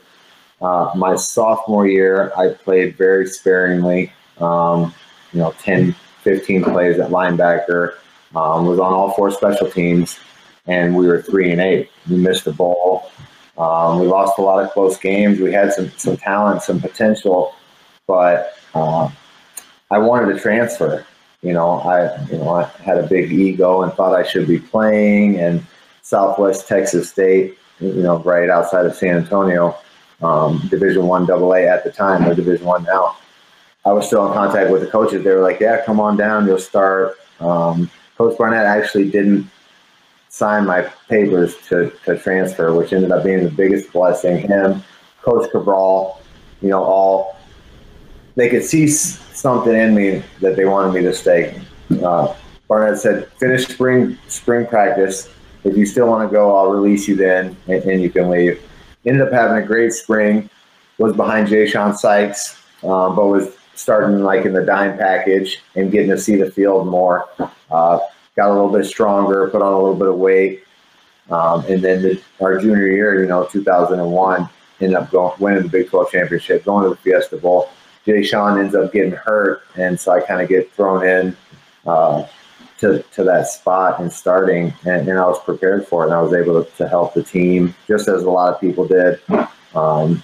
Uh, 0.61 0.91
my 0.95 1.17
sophomore 1.17 1.87
year, 1.87 2.31
I 2.37 2.51
played 2.51 2.99
very 2.99 3.27
sparingly, 3.27 4.13
um, 4.39 4.95
you 5.33 5.41
know, 5.41 5.55
10, 5.61 5.95
15 6.25 6.63
plays 6.63 6.99
at 6.99 7.11
linebacker 7.11 7.95
um, 8.37 8.67
was 8.67 8.79
on 8.79 8.93
all 8.93 9.13
four 9.13 9.31
special 9.31 9.71
teams, 9.71 10.19
and 10.67 10.95
we 10.95 11.07
were 11.07 11.23
three 11.23 11.51
and 11.51 11.61
eight. 11.61 11.91
We 12.09 12.17
missed 12.17 12.45
the 12.45 12.53
ball. 12.53 13.11
Um, 13.57 14.01
we 14.01 14.07
lost 14.07 14.39
a 14.39 14.43
lot 14.43 14.63
of 14.63 14.71
close 14.73 14.99
games. 14.99 15.41
We 15.41 15.53
had 15.53 15.73
some 15.73 15.91
some 15.97 16.19
talent, 16.19 16.63
some 16.63 16.81
potential, 16.81 17.55
but 18.07 18.53
uh, 18.75 19.09
I 19.91 19.99
wanted 19.99 20.35
to 20.35 20.41
transfer. 20.41 21.07
You 21.41 21.55
know, 21.55 21.81
I 21.81 22.23
you 22.27 22.37
know 22.37 22.51
I 22.51 22.65
had 22.83 22.99
a 22.99 23.07
big 23.07 23.33
ego 23.33 23.83
and 23.83 23.93
thought 23.95 24.15
I 24.15 24.23
should 24.23 24.47
be 24.47 24.59
playing. 24.59 25.39
And 25.39 25.65
Southwest 26.03 26.69
Texas 26.69 27.09
State, 27.11 27.57
you 27.81 28.03
know, 28.03 28.19
right 28.19 28.51
outside 28.51 28.85
of 28.85 28.95
San 28.95 29.17
Antonio, 29.17 29.77
um, 30.21 30.61
Division 30.69 31.07
One 31.07 31.31
AA 31.31 31.73
at 31.73 31.85
the 31.85 31.91
time, 31.91 32.27
or 32.27 32.35
Division 32.35 32.67
One 32.67 32.85
now. 32.85 33.17
I 33.87 33.93
was 33.93 34.07
still 34.07 34.27
in 34.27 34.35
contact 34.35 34.71
with 34.71 34.83
the 34.83 34.89
coaches. 34.89 35.25
They 35.25 35.31
were 35.31 35.41
like, 35.41 35.59
"Yeah, 35.59 35.83
come 35.87 36.01
on 36.01 36.19
down. 36.19 36.47
You'll 36.47 36.59
start." 36.59 37.17
Um, 37.41 37.89
Coach 38.17 38.39
Barnett 38.39 38.65
actually 38.65 39.11
didn't 39.11 39.51
sign 40.29 40.67
my 40.67 40.83
papers 41.09 41.57
to, 41.69 41.93
to 42.05 42.19
transfer, 42.19 42.75
which 42.75 42.93
ended 42.93 43.13
up 43.13 43.25
being 43.25 43.45
the 43.45 43.51
biggest 43.51 43.93
blessing. 43.93 44.39
Him, 44.39 44.83
Coach 45.23 45.51
Cabral, 45.51 46.21
you 46.61 46.69
know, 46.69 46.83
all 46.83 47.37
they 48.37 48.49
could 48.49 48.65
see 48.65 48.87
something 48.87 49.75
in 49.75 49.95
me 49.95 50.23
that 50.41 50.57
they 50.57 50.67
wanted 50.67 50.93
me 50.93 51.01
to 51.03 51.13
stay. 51.13 51.61
Uh, 52.03 52.35
Barnett 52.69 52.99
said, 52.99 53.29
"Finish 53.39 53.69
spring 53.69 54.19
spring 54.29 54.67
practice. 54.67 55.31
If 55.65 55.77
you 55.77 55.87
still 55.87 56.07
want 56.07 56.29
to 56.29 56.33
go, 56.33 56.55
I'll 56.57 56.71
release 56.71 57.09
you 57.09 57.17
then, 57.17 57.57
and, 57.67 57.83
and, 57.85 58.03
you 58.03 58.11
can 58.11 58.31
leave." 58.31 58.61
Ended 59.05 59.27
up 59.27 59.33
having 59.33 59.63
a 59.63 59.67
great 59.67 59.93
spring. 59.93 60.51
Was 60.99 61.15
behind 61.15 61.49
Jashon 61.49 61.97
Sykes, 61.97 62.61
um, 62.83 63.17
but 63.17 63.27
was 63.27 63.56
starting 63.77 64.21
like 64.21 64.45
in 64.45 64.53
the 64.53 64.65
dime 64.65 64.99
package 64.99 65.63
and 65.75 65.93
getting 65.93 66.11
to 66.11 66.19
see 66.19 66.37
the 66.37 66.51
field 66.51 66.89
more. 66.89 67.29
Uh, 67.71 67.99
got 68.35 68.51
a 68.51 68.53
little 68.53 68.71
bit 68.71 68.85
stronger, 68.87 69.49
put 69.51 69.63
on 69.63 69.73
a 69.73 69.79
little 69.79 69.95
bit 69.95 70.09
of 70.09 70.17
weight. 70.17 70.65
Um, 71.31 71.65
and 71.67 71.83
then 71.83 72.03
the, 72.03 72.21
our 72.41 72.59
junior 72.59 72.87
year, 72.87 73.21
you 73.21 73.27
know, 73.27 73.47
2001, 73.47 74.49
ended 74.81 74.97
up 74.97 75.11
going 75.11 75.35
winning 75.41 75.63
the 75.63 75.69
Big 75.69 75.89
12 75.89 76.11
championship, 76.11 76.65
going 76.65 76.85
to 76.85 76.91
the 76.91 76.97
Fiesta 76.97 77.37
Bowl. 77.37 77.71
Jashon 78.07 78.61
ends 78.61 78.75
up 78.75 78.93
getting 78.93 79.13
hurt, 79.13 79.63
and 79.75 79.99
so 79.99 80.13
I 80.13 80.21
kind 80.21 80.41
of 80.41 80.49
get 80.49 80.71
thrown 80.73 81.05
in 81.05 81.37
uh, 81.87 82.25
to, 82.79 83.03
to 83.03 83.25
that 83.25 83.49
spot 83.49 84.01
and 84.01 84.13
starting, 84.13 84.73
and, 84.85 85.09
and, 85.09 85.19
I 85.19 85.27
was 85.27 85.43
prepared 85.43 85.89
for 85.89 86.03
it, 86.03 86.07
and 86.07 86.15
I 86.15 86.23
was 86.23 86.33
able 86.33 86.63
to, 86.63 86.71
to 86.77 86.89
help 86.89 87.15
the 87.15 87.23
team 87.23 87.75
just 87.89 88.07
as 88.07 88.23
a 88.23 88.31
lot 88.31 88.55
of 88.55 88.61
people 88.61 88.87
did, 88.87 89.21
um, 89.75 90.23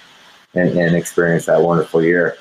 and, 0.55 0.71
and 0.79 0.95
experience 0.95 1.47
that 1.47 1.61
wonderful 1.61 2.05
year. 2.05 2.37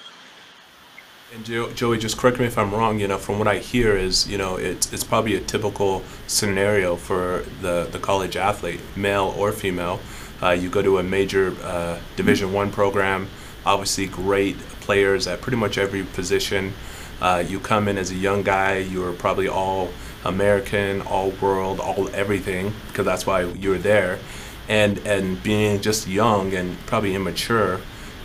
And 1.33 1.45
Joey, 1.45 1.97
just 1.97 2.17
correct 2.17 2.39
me 2.39 2.45
if 2.45 2.57
I'm 2.57 2.73
wrong. 2.73 3.00
You 3.00 3.07
know, 3.07 3.17
from 3.17 3.39
what 3.39 3.47
I 3.47 3.59
hear 3.59 3.95
is, 3.95 4.29
you 4.29 4.38
know, 4.38 4.57
it's 4.57 4.91
it's 4.91 5.05
probably 5.05 5.35
a 5.35 5.39
typical 5.39 6.03
scenario 6.27 6.97
for 6.97 7.45
the 7.61 7.88
the 7.89 8.00
college 8.00 8.35
athlete, 8.35 8.81
male 8.97 9.33
or 9.38 9.53
female. 9.53 10.01
Uh, 10.43 10.50
you 10.50 10.69
go 10.69 10.81
to 10.81 10.97
a 10.97 11.03
major 11.03 11.55
uh, 11.63 12.00
Division 12.17 12.51
One 12.51 12.69
program, 12.69 13.29
obviously 13.65 14.07
great 14.07 14.57
players 14.81 15.25
at 15.25 15.39
pretty 15.39 15.55
much 15.55 15.77
every 15.77 16.03
position. 16.03 16.73
Uh, 17.21 17.41
you 17.47 17.61
come 17.61 17.88
in 17.88 17.97
as 17.97 18.11
a 18.11 18.15
young 18.15 18.43
guy, 18.43 18.79
you're 18.79 19.13
probably 19.13 19.47
all 19.47 19.89
American, 20.25 21.01
all 21.01 21.29
world, 21.41 21.79
all 21.79 22.09
everything, 22.13 22.73
because 22.88 23.05
that's 23.05 23.25
why 23.25 23.43
you're 23.43 23.77
there. 23.77 24.19
And 24.67 24.97
and 25.07 25.41
being 25.41 25.79
just 25.79 26.09
young 26.09 26.53
and 26.53 26.77
probably 26.88 27.15
immature, 27.15 27.79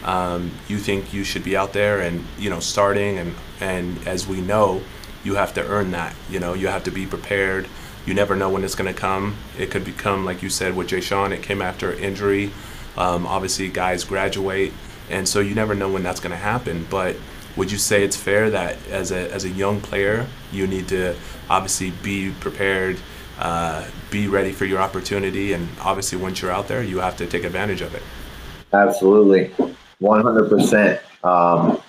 um, 0.06 0.52
you 0.68 0.78
think 0.78 1.12
you 1.12 1.24
should 1.24 1.44
be 1.44 1.56
out 1.56 1.72
there 1.72 2.00
and 2.00 2.24
you 2.38 2.48
know 2.48 2.60
starting 2.60 3.18
and 3.18 3.34
and 3.60 4.06
as 4.06 4.26
we 4.26 4.40
know, 4.40 4.82
you 5.24 5.34
have 5.34 5.52
to 5.54 5.66
earn 5.66 5.90
that. 5.90 6.14
You 6.30 6.40
know, 6.40 6.54
you 6.54 6.68
have 6.68 6.84
to 6.84 6.90
be 6.90 7.06
prepared. 7.06 7.68
You 8.06 8.14
never 8.14 8.36
know 8.36 8.48
when 8.48 8.62
it's 8.62 8.76
going 8.76 8.92
to 8.92 8.98
come. 8.98 9.36
It 9.58 9.70
could 9.70 9.84
become 9.84 10.24
like 10.24 10.42
you 10.42 10.48
said 10.48 10.76
with 10.76 10.88
Jashon. 10.88 11.32
It 11.32 11.42
came 11.42 11.60
after 11.60 11.92
injury. 11.92 12.52
Um, 12.96 13.26
obviously, 13.26 13.68
guys 13.68 14.04
graduate, 14.04 14.72
and 15.10 15.28
so 15.28 15.40
you 15.40 15.54
never 15.54 15.74
know 15.74 15.90
when 15.90 16.02
that's 16.02 16.20
going 16.20 16.30
to 16.30 16.36
happen. 16.36 16.86
But 16.88 17.16
would 17.56 17.72
you 17.72 17.78
say 17.78 18.04
it's 18.04 18.16
fair 18.16 18.48
that 18.50 18.76
as 18.88 19.10
a 19.10 19.30
as 19.32 19.44
a 19.44 19.50
young 19.50 19.80
player, 19.80 20.26
you 20.52 20.66
need 20.66 20.88
to 20.88 21.16
obviously 21.50 21.90
be 21.90 22.32
prepared, 22.40 22.98
uh, 23.38 23.86
be 24.10 24.28
ready 24.28 24.52
for 24.52 24.64
your 24.64 24.80
opportunity, 24.80 25.52
and 25.52 25.68
obviously 25.80 26.16
once 26.18 26.40
you're 26.40 26.52
out 26.52 26.68
there, 26.68 26.82
you 26.82 27.00
have 27.00 27.16
to 27.16 27.26
take 27.26 27.44
advantage 27.44 27.80
of 27.80 27.94
it. 27.94 28.02
Absolutely, 28.72 29.52
one 29.98 30.22
hundred 30.22 30.48
percent. 30.48 31.00
Um, 31.24 31.80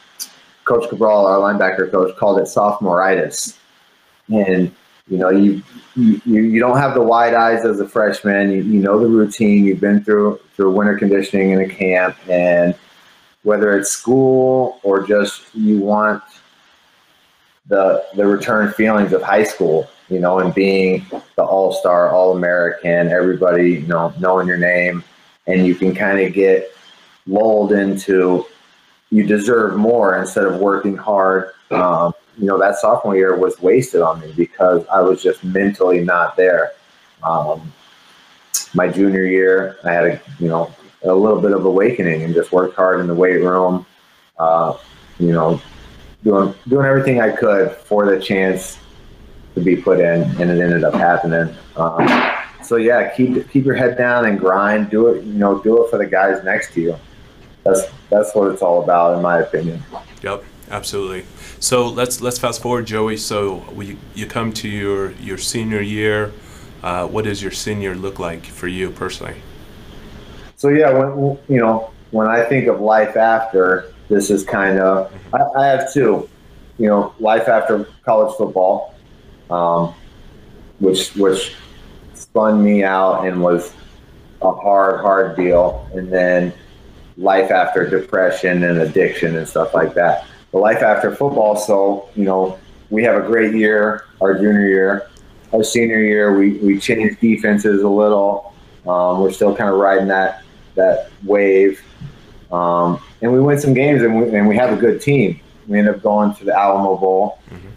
coach 0.66 0.88
Cabral, 0.90 1.26
our 1.26 1.38
linebacker 1.38 1.90
coach, 1.90 2.16
called 2.18 2.40
it 2.40 2.44
sophomoritis, 2.44 3.58
and 4.30 4.72
you 5.08 5.18
know 5.18 5.30
you 5.30 5.62
you, 5.96 6.22
you 6.26 6.60
don't 6.60 6.78
have 6.78 6.94
the 6.94 7.02
wide 7.02 7.34
eyes 7.34 7.66
as 7.66 7.80
a 7.80 7.88
freshman. 7.88 8.52
You, 8.52 8.64
you 8.64 8.82
know 8.82 9.00
the 9.00 9.08
routine. 9.08 9.66
You've 9.66 9.80
been 9.80 10.04
through 10.04 10.40
through 10.56 10.72
winter 10.72 10.98
conditioning 10.98 11.52
in 11.52 11.62
a 11.62 11.70
camp, 11.70 12.18
and 12.30 12.76
whether 13.44 13.78
it's 13.78 13.90
school 13.90 14.80
or 14.84 15.06
just 15.06 15.44
you 15.56 15.80
want 15.80 16.22
the 17.68 18.04
the 18.16 18.26
return 18.26 18.72
feelings 18.74 19.14
of 19.14 19.22
high 19.22 19.44
school, 19.44 19.90
you 20.10 20.20
know, 20.20 20.40
and 20.40 20.54
being 20.54 21.06
the 21.36 21.44
all 21.44 21.72
star, 21.74 22.12
all 22.12 22.36
American, 22.36 23.10
everybody, 23.10 23.72
you 23.72 23.88
know, 23.88 24.14
knowing 24.20 24.48
your 24.48 24.58
name, 24.58 25.04
and 25.48 25.66
you 25.66 25.76
can 25.76 25.94
kind 25.94 26.20
of 26.20 26.34
get 26.34 26.72
lulled 27.28 27.72
into 27.72 28.46
you 29.10 29.26
deserve 29.26 29.78
more 29.78 30.18
instead 30.18 30.46
of 30.46 30.60
working 30.60 30.98
hard. 30.98 31.52
Um, 31.72 32.14
you 32.38 32.46
know, 32.46 32.60
that 32.60 32.78
sophomore 32.78 33.16
year 33.16 33.38
was 33.38 33.60
wasted 33.62 34.02
on 34.02 34.20
me 34.20 34.34
because 34.36 34.86
I 34.88 35.02
was 35.02 35.24
just 35.24 35.44
mentally 35.44 36.04
not 36.04 36.36
there. 36.36 36.74
Um, 37.24 37.72
my 38.74 38.88
junior 38.88 39.24
year, 39.24 39.78
I 39.84 39.92
had 39.92 40.06
a 40.06 40.22
you 40.40 40.48
know 40.48 40.74
a 41.04 41.14
little 41.14 41.42
bit 41.42 41.52
of 41.52 41.66
awakening 41.66 42.24
and 42.24 42.34
just 42.34 42.52
worked 42.52 42.76
hard 42.76 43.00
in 43.00 43.08
the 43.08 43.16
weight 43.16 43.42
room. 43.42 43.86
Uh, 44.38 44.78
you 45.20 45.32
know, 45.32 45.62
doing 46.24 46.54
doing 46.68 46.86
everything 46.86 47.22
I 47.22 47.32
could 47.32 47.72
for 47.72 48.06
the 48.06 48.20
chance 48.20 48.78
to 49.56 49.62
be 49.62 49.76
put 49.76 50.00
in, 50.00 50.24
and 50.42 50.52
it 50.52 50.62
ended 50.62 50.84
up 50.84 50.94
happening. 50.94 51.56
Um, 51.76 52.08
so 52.64 52.76
yeah, 52.76 53.10
keep 53.16 53.50
keep 53.50 53.66
your 53.66 53.76
head 53.76 53.98
down 53.98 54.26
and 54.26 54.40
grind. 54.40 54.90
Do 54.90 55.08
it, 55.08 55.24
you 55.24 55.34
know, 55.34 55.60
do 55.60 55.84
it 55.84 55.90
for 55.90 55.98
the 55.98 56.06
guys 56.06 56.44
next 56.44 56.74
to 56.74 56.82
you. 56.82 57.00
That's 57.68 57.82
that's 58.10 58.34
what 58.34 58.52
it's 58.52 58.62
all 58.62 58.82
about, 58.84 59.16
in 59.16 59.22
my 59.22 59.40
opinion. 59.40 59.84
Yep, 60.24 60.44
absolutely. 60.72 61.26
So 61.60 61.88
let's 61.88 62.22
let's 62.22 62.40
fast 62.40 62.62
forward, 62.62 62.86
Joey. 62.86 63.18
So 63.18 63.66
we, 63.74 63.98
you 64.16 64.26
come 64.26 64.54
to 64.54 64.70
your 64.70 65.12
your 65.14 65.38
senior 65.38 65.82
year. 65.82 66.32
Uh, 66.82 67.08
what 67.08 67.26
does 67.26 67.42
your 67.42 67.52
senior 67.52 67.96
look 67.96 68.20
like 68.20 68.46
for 68.46 68.68
you 68.68 68.92
personally? 68.92 69.36
So 70.56 70.70
yeah, 70.70 70.94
when 70.94 71.38
you 71.50 71.60
know 71.60 71.92
when 72.12 72.28
I 72.28 72.44
think 72.44 72.68
of 72.68 72.80
life 72.80 73.18
after, 73.18 73.94
this 74.08 74.30
is 74.30 74.46
kind 74.46 74.80
of 74.80 75.12
I, 75.34 75.60
I 75.60 75.66
have 75.68 75.92
two. 75.92 76.30
You 76.78 76.88
know, 76.88 77.14
life 77.20 77.48
after 77.48 77.86
college 78.06 78.36
football, 78.38 78.94
um, 79.50 79.94
which 80.80 81.16
which 81.16 81.56
spun 82.14 82.64
me 82.64 82.84
out 82.84 83.26
and 83.26 83.42
was 83.42 83.74
a 84.42 84.52
hard 84.52 85.02
hard 85.02 85.36
deal, 85.36 85.90
and 85.94 86.14
then 86.14 86.54
life 87.18 87.52
after 87.52 87.90
depression 87.90 88.64
and 88.64 88.80
addiction 88.80 89.36
and 89.36 89.48
stuff 89.48 89.74
like 89.74 89.94
that. 89.96 90.26
The 90.52 90.58
life 90.58 90.82
after 90.82 91.14
football. 91.16 91.56
So 91.56 92.10
you 92.16 92.24
know, 92.24 92.60
we 92.90 93.04
have 93.04 93.22
a 93.22 93.26
great 93.26 93.54
year, 93.56 94.06
our 94.22 94.34
junior 94.36 94.68
year. 94.68 95.10
Our 95.54 95.64
senior 95.64 96.02
year, 96.02 96.38
we, 96.38 96.54
we 96.58 96.78
changed 96.78 97.22
defenses 97.22 97.82
a 97.82 97.88
little. 97.88 98.54
Um, 98.86 99.22
we're 99.22 99.32
still 99.32 99.56
kind 99.56 99.70
of 99.70 99.78
riding 99.78 100.08
that 100.10 100.44
that 100.76 101.10
wave. 101.24 101.82
Um, 102.52 103.02
and 103.22 103.34
we 103.34 103.40
win 103.40 103.60
some 103.60 103.74
games 103.74 104.04
and 104.04 104.20
we, 104.20 104.36
and 104.36 104.48
we 104.48 104.56
have 104.56 104.72
a 104.72 104.80
good 104.80 105.02
team. 105.02 105.40
We 105.68 105.80
end 105.80 105.90
up 105.90 106.02
going 106.02 106.34
to 106.36 106.46
the 106.46 106.58
Alamo 106.58 106.98
Bowl. 106.98 107.40
Mm-hmm. 107.50 107.68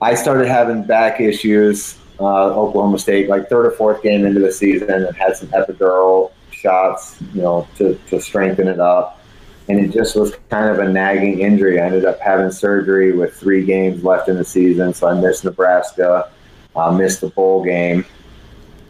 I 0.00 0.14
started 0.14 0.48
having 0.48 0.82
back 0.82 1.20
issues, 1.20 1.98
uh, 2.18 2.46
Oklahoma 2.46 2.98
State, 2.98 3.28
like 3.28 3.48
third 3.48 3.66
or 3.66 3.70
fourth 3.72 4.02
game 4.02 4.24
into 4.24 4.40
the 4.40 4.50
season, 4.50 4.90
and 4.90 5.16
had 5.16 5.36
some 5.36 5.48
epidural 5.48 6.32
shots, 6.58 7.16
you 7.34 7.42
know, 7.42 7.66
to, 7.76 7.98
to 8.08 8.20
strengthen 8.20 8.68
it 8.68 8.80
up. 8.80 9.20
And 9.68 9.78
it 9.78 9.92
just 9.92 10.16
was 10.16 10.34
kind 10.48 10.68
of 10.70 10.78
a 10.78 10.90
nagging 10.90 11.40
injury. 11.40 11.80
I 11.80 11.86
ended 11.86 12.04
up 12.04 12.20
having 12.20 12.50
surgery 12.50 13.12
with 13.12 13.34
three 13.34 13.64
games 13.64 14.02
left 14.02 14.28
in 14.28 14.36
the 14.36 14.44
season, 14.44 14.94
so 14.94 15.08
I 15.08 15.20
missed 15.20 15.44
Nebraska, 15.44 16.30
uh, 16.74 16.90
missed 16.90 17.20
the 17.20 17.28
bowl 17.28 17.62
game 17.62 18.04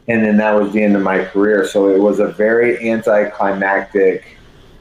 and 0.09 0.25
then 0.25 0.39
that 0.39 0.53
was 0.53 0.73
the 0.73 0.83
end 0.83 0.97
of 0.97 1.03
my 1.03 1.23
career. 1.23 1.67
So 1.67 1.95
it 1.95 1.99
was 1.99 2.19
a 2.19 2.29
very 2.29 2.91
anticlimactic 2.91 4.39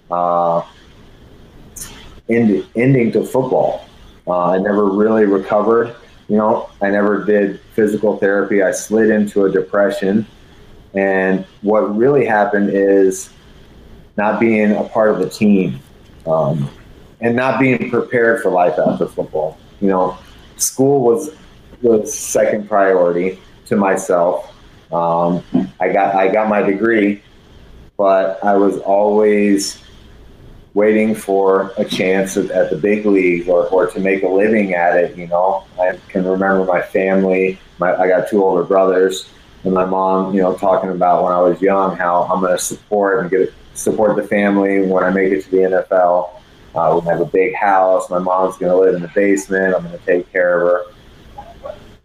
uh, 0.10 0.64
end, 2.30 2.66
ending 2.76 3.12
to 3.12 3.26
football. 3.26 3.88
Uh, 4.26 4.52
I 4.52 4.58
never 4.58 4.86
really 4.86 5.26
recovered. 5.26 5.96
You 6.30 6.38
know, 6.38 6.70
I 6.82 6.90
never 6.90 7.26
did 7.26 7.60
physical 7.74 8.18
therapy. 8.18 8.64
I 8.64 8.72
slid 8.72 9.10
into 9.10 9.46
a 9.46 9.52
depression, 9.52 10.26
and 10.94 11.46
what 11.62 11.96
really 11.96 12.26
happened 12.26 12.70
is 12.72 13.30
not 14.16 14.40
being 14.40 14.72
a 14.72 14.84
part 14.84 15.12
of 15.12 15.20
the 15.20 15.30
team 15.30 15.80
um, 16.26 16.70
and 17.22 17.36
not 17.36 17.60
being 17.60 17.90
prepared 17.90 18.42
for 18.42 18.50
life 18.50 18.80
after 18.80 19.08
football. 19.08 19.58
You 19.82 19.90
know, 19.90 20.18
school 20.58 21.02
was 21.02 21.36
was 21.82 22.12
second 22.14 22.68
priority 22.68 23.40
to 23.68 23.76
myself 23.76 24.54
um, 24.92 25.44
I 25.80 25.90
got 25.92 26.16
I 26.16 26.30
got 26.30 26.48
my 26.48 26.62
degree, 26.62 27.22
but 27.98 28.44
I 28.44 28.56
was 28.56 28.78
always 28.80 29.84
waiting 30.74 31.16
for 31.16 31.74
a 31.78 31.84
chance 31.84 32.38
at, 32.38 32.52
at 32.52 32.70
the 32.70 32.78
big 32.78 33.06
league 33.06 33.50
or, 33.50 33.68
or 33.68 33.88
to 33.88 34.00
make 34.00 34.24
a 34.24 34.28
living 34.28 34.76
at 34.76 34.96
it. 34.96 35.18
You 35.18 35.28
know, 35.28 35.66
I 35.80 36.00
can 36.08 36.26
remember 36.26 36.64
my 36.66 36.82
family. 36.82 37.60
My, 37.80 37.96
I 37.96 38.08
got 38.08 38.30
two 38.30 38.44
older 38.44 38.64
brothers, 38.64 39.30
and 39.68 39.76
my 39.76 39.86
mom, 39.86 40.34
you 40.34 40.42
know, 40.42 40.56
talking 40.56 40.90
about 40.90 41.24
when 41.24 41.34
I 41.34 41.40
was 41.42 41.62
young 41.62 41.96
how 41.96 42.24
I'm 42.24 42.42
going 42.42 42.58
to 42.58 42.64
support 42.64 43.20
and 43.22 43.30
get 43.30 43.54
support 43.74 44.16
the 44.16 44.24
family 44.24 44.82
when 44.88 45.04
I 45.04 45.12
make 45.12 45.32
it 45.32 45.44
to 45.44 45.52
the 45.52 45.58
NFL. 45.58 46.32
Uh, 46.74 47.00
we 47.00 47.08
have 47.08 47.22
a 47.22 47.26
big 47.26 47.54
house. 47.54 48.10
My 48.10 48.20
mom's 48.20 48.58
going 48.58 48.72
to 48.72 48.78
live 48.78 48.96
in 48.96 49.02
the 49.02 49.12
basement. 49.14 49.76
I'm 49.76 49.84
going 49.84 49.98
to 49.98 50.06
take 50.06 50.32
care 50.32 50.62
of 50.62 50.68
her. 50.68 51.46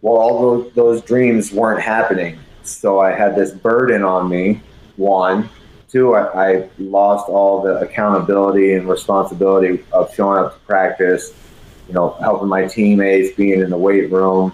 Well, 0.01 0.15
all 0.15 0.41
those, 0.41 0.73
those 0.73 1.01
dreams 1.01 1.51
weren't 1.51 1.81
happening 1.81 2.37
so 2.63 2.99
I 2.99 3.11
had 3.11 3.35
this 3.35 3.51
burden 3.51 4.03
on 4.03 4.29
me. 4.29 4.61
One, 4.95 5.49
two, 5.89 6.15
I, 6.15 6.49
I 6.49 6.69
lost 6.79 7.29
all 7.29 7.61
the 7.61 7.77
accountability 7.79 8.73
and 8.73 8.87
responsibility 8.87 9.83
of 9.91 10.13
showing 10.13 10.43
up 10.43 10.53
to 10.53 10.59
practice, 10.61 11.33
you 11.87 11.93
know, 11.93 12.11
helping 12.21 12.47
my 12.47 12.65
teammates, 12.67 13.35
being 13.35 13.61
in 13.61 13.69
the 13.69 13.77
weight 13.77 14.11
room. 14.11 14.53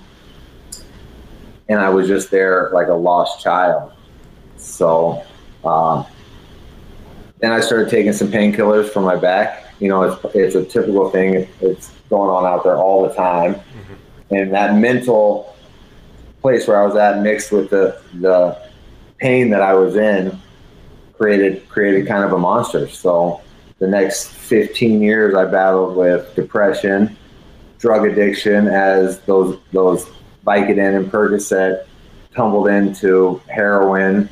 And 1.69 1.79
I 1.79 1.89
was 1.89 2.07
just 2.07 2.31
there 2.31 2.69
like 2.73 2.87
a 2.87 2.93
lost 2.93 3.41
child. 3.41 3.93
So 4.57 5.23
um, 5.63 6.05
then 7.39 7.51
I 7.51 7.61
started 7.61 7.89
taking 7.89 8.13
some 8.13 8.29
painkillers 8.29 8.89
for 8.89 9.01
my 9.01 9.15
back. 9.15 9.65
You 9.79 9.87
know, 9.89 10.03
it's, 10.03 10.35
it's 10.35 10.55
a 10.55 10.65
typical 10.65 11.09
thing. 11.09 11.47
It's 11.61 11.91
going 12.09 12.29
on 12.29 12.45
out 12.45 12.63
there 12.63 12.75
all 12.75 13.07
the 13.07 13.13
time. 13.13 13.55
Mm-hmm. 13.55 14.35
And 14.35 14.53
that 14.53 14.75
mental 14.75 15.55
place 16.41 16.67
where 16.67 16.81
I 16.81 16.85
was 16.85 16.95
at, 16.95 17.21
mixed 17.21 17.51
with 17.51 17.69
the 17.69 18.01
the 18.15 18.57
pain 19.17 19.49
that 19.49 19.61
I 19.61 19.73
was 19.73 19.95
in, 19.95 20.37
created 21.17 21.67
created 21.69 22.07
kind 22.07 22.23
of 22.23 22.33
a 22.33 22.37
monster. 22.37 22.87
So 22.87 23.41
the 23.79 23.87
next 23.87 24.29
15 24.29 25.01
years, 25.01 25.35
I 25.35 25.45
battled 25.45 25.95
with 25.95 26.33
depression, 26.35 27.17
drug 27.77 28.05
addiction, 28.05 28.67
as 28.67 29.19
those 29.21 29.59
those 29.71 30.09
Vicodin 30.49 30.97
and 30.97 31.11
Percocet 31.11 31.85
tumbled 32.35 32.67
into 32.67 33.41
heroin, 33.47 34.27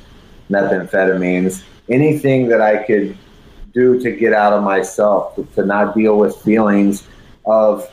methamphetamines, 0.50 1.64
anything 1.90 2.48
that 2.48 2.62
I 2.62 2.84
could 2.84 3.16
do 3.74 4.00
to 4.00 4.12
get 4.12 4.34
out 4.34 4.54
of 4.54 4.64
myself, 4.64 5.36
to, 5.36 5.44
to 5.56 5.66
not 5.66 5.96
deal 5.96 6.18
with 6.18 6.36
feelings 6.38 7.08
of 7.46 7.88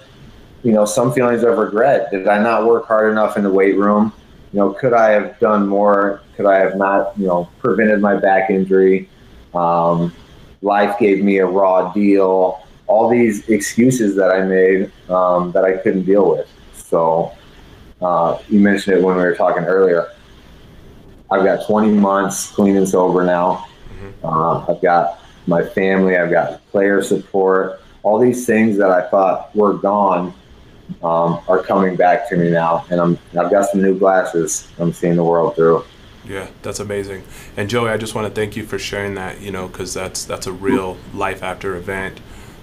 you 0.64 0.72
know, 0.72 0.86
some 0.86 1.12
feelings 1.12 1.42
of 1.42 1.58
regret. 1.58 2.10
Did 2.10 2.26
I 2.26 2.42
not 2.42 2.64
work 2.66 2.86
hard 2.86 3.12
enough 3.12 3.36
in 3.36 3.44
the 3.44 3.52
weight 3.52 3.76
room? 3.76 4.12
You 4.52 4.60
know, 4.60 4.72
could 4.72 4.94
I 4.94 5.10
have 5.10 5.38
done 5.38 5.68
more? 5.68 6.22
Could 6.36 6.46
I 6.46 6.58
have 6.58 6.76
not, 6.76 7.16
you 7.18 7.26
know, 7.26 7.50
prevented 7.58 8.00
my 8.00 8.16
back 8.16 8.48
injury? 8.48 9.10
Um, 9.54 10.12
life 10.62 10.98
gave 10.98 11.22
me 11.22 11.36
a 11.38 11.46
raw 11.46 11.92
deal. 11.92 12.66
All 12.86 13.10
these 13.10 13.46
excuses 13.50 14.16
that 14.16 14.30
I 14.30 14.40
made 14.40 14.90
um, 15.10 15.52
that 15.52 15.64
I 15.64 15.76
couldn't 15.76 16.04
deal 16.04 16.30
with. 16.30 16.48
So 16.72 17.34
uh, 18.00 18.38
you 18.48 18.60
mentioned 18.60 18.98
it 18.98 19.02
when 19.02 19.16
we 19.16 19.22
were 19.22 19.34
talking 19.34 19.64
earlier. 19.64 20.10
I've 21.30 21.44
got 21.44 21.66
20 21.66 21.92
months 21.92 22.50
clean 22.50 22.76
and 22.76 22.88
sober 22.88 23.24
now. 23.24 23.66
Mm-hmm. 23.98 24.26
Uh, 24.26 24.72
I've 24.72 24.82
got 24.82 25.20
my 25.46 25.64
family. 25.64 26.16
I've 26.16 26.30
got 26.30 26.66
player 26.70 27.02
support. 27.02 27.80
All 28.02 28.18
these 28.18 28.46
things 28.46 28.76
that 28.78 28.90
I 28.90 29.08
thought 29.08 29.54
were 29.56 29.74
gone 29.74 30.34
um, 31.02 31.40
are 31.48 31.62
coming 31.62 31.96
back 31.96 32.28
to 32.28 32.36
me 32.36 32.50
now, 32.50 32.84
and 32.90 33.00
I'm 33.00 33.18
I've 33.38 33.50
got 33.50 33.70
some 33.70 33.82
new 33.82 33.98
glasses. 33.98 34.68
I'm 34.78 34.92
seeing 34.92 35.16
the 35.16 35.24
world 35.24 35.56
through. 35.56 35.84
Yeah, 36.26 36.48
that's 36.62 36.80
amazing. 36.80 37.24
And 37.56 37.68
Joey, 37.68 37.90
I 37.90 37.96
just 37.96 38.14
want 38.14 38.26
to 38.26 38.34
thank 38.34 38.56
you 38.56 38.64
for 38.64 38.78
sharing 38.78 39.14
that. 39.14 39.40
You 39.40 39.50
know, 39.50 39.68
because 39.68 39.94
that's 39.94 40.24
that's 40.24 40.46
a 40.46 40.52
real 40.52 40.98
life 41.14 41.42
after 41.42 41.76
event. 41.76 42.20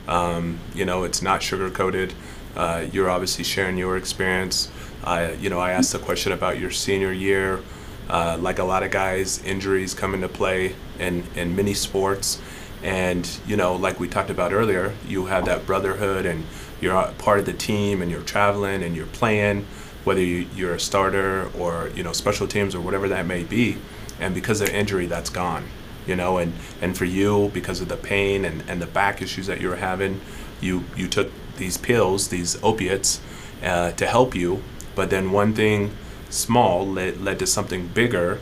Um, 0.08 0.60
you 0.74 0.86
know, 0.86 1.04
it's 1.04 1.22
not 1.22 1.42
sugar 1.42 1.70
coated. 1.70 2.14
Uh, 2.56 2.86
you're 2.92 3.10
obviously 3.10 3.44
sharing 3.44 3.78
your 3.78 3.98
experience. 3.98 4.70
Uh, 5.03 5.31
you 5.39 5.50
know, 5.50 5.60
I 5.60 5.72
asked 5.72 5.93
a 5.96 6.00
question 6.00 6.31
about 6.31 6.60
your 6.60 6.72
senior 6.72 7.12
year. 7.12 7.62
Uh, 8.10 8.38
like 8.39 8.60
a 8.60 8.63
lot 8.63 8.84
of 8.84 8.91
guys, 8.91 9.41
injuries 9.43 9.93
come 9.93 10.13
into 10.13 10.27
play 10.27 10.75
in, 11.00 11.24
in 11.36 11.55
many 11.55 11.74
sports. 11.74 12.41
And, 12.84 13.29
you 13.48 13.55
know, 13.55 13.75
like 13.75 14.00
we 14.00 14.08
talked 14.08 14.29
about 14.29 14.51
earlier, 14.51 14.93
you 15.08 15.27
have 15.27 15.46
that 15.46 15.65
brotherhood 15.65 16.25
and 16.25 16.46
you're 16.81 17.12
part 17.20 17.39
of 17.39 17.46
the 17.46 17.53
team 17.53 18.01
and 18.01 18.12
you're 18.12 18.24
traveling 18.24 18.84
and 18.84 18.96
you're 18.96 19.05
playing, 19.05 19.65
whether 20.03 20.22
you, 20.22 20.48
you're 20.55 20.74
a 20.74 20.79
starter 20.79 21.50
or, 21.58 21.89
you 21.96 22.03
know, 22.03 22.12
special 22.12 22.48
teams 22.48 22.75
or 22.75 22.81
whatever 22.81 23.08
that 23.08 23.25
may 23.25 23.43
be. 23.43 23.77
And 24.20 24.34
because 24.36 24.62
of 24.62 24.70
injury, 24.70 25.05
that's 25.05 25.29
gone, 25.29 25.65
you 26.05 26.15
know, 26.15 26.38
and, 26.38 26.53
and 26.81 26.98
for 26.98 27.05
you, 27.05 27.50
because 27.53 27.81
of 27.81 27.88
the 27.88 27.98
pain 27.98 28.43
and, 28.46 28.63
and 28.67 28.81
the 28.81 28.88
back 28.88 29.22
issues 29.22 29.48
that 29.48 29.62
you 29.62 29.70
were 29.70 29.77
having, 29.77 30.20
you, 30.60 30.84
you 30.96 31.08
took 31.08 31.31
these 31.58 31.77
pills, 31.77 32.27
these 32.27 32.62
opiates, 32.63 33.22
uh, 33.63 33.91
to 33.91 34.08
help 34.08 34.36
you. 34.36 34.63
But 34.96 35.10
then 35.10 35.32
one 35.32 35.54
thing 35.54 35.92
small 36.30 36.88
led, 36.88 37.22
led 37.22 37.40
to 37.40 37.48
something 37.48 37.88
bigger, 37.88 38.40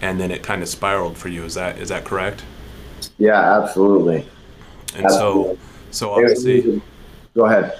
and 0.00 0.20
then 0.20 0.30
it 0.30 0.42
kind 0.42 0.62
of 0.62 0.68
spiraled 0.68 1.16
for 1.16 1.28
you. 1.28 1.44
Is 1.44 1.54
that 1.54 1.78
is 1.78 1.88
that 1.88 2.04
correct? 2.04 2.44
Yeah, 3.18 3.60
absolutely. 3.62 4.26
And 4.94 5.06
absolutely. 5.06 5.54
so, 5.54 5.58
so 5.90 6.10
obviously, 6.10 6.82
go 7.34 7.46
ahead. 7.46 7.78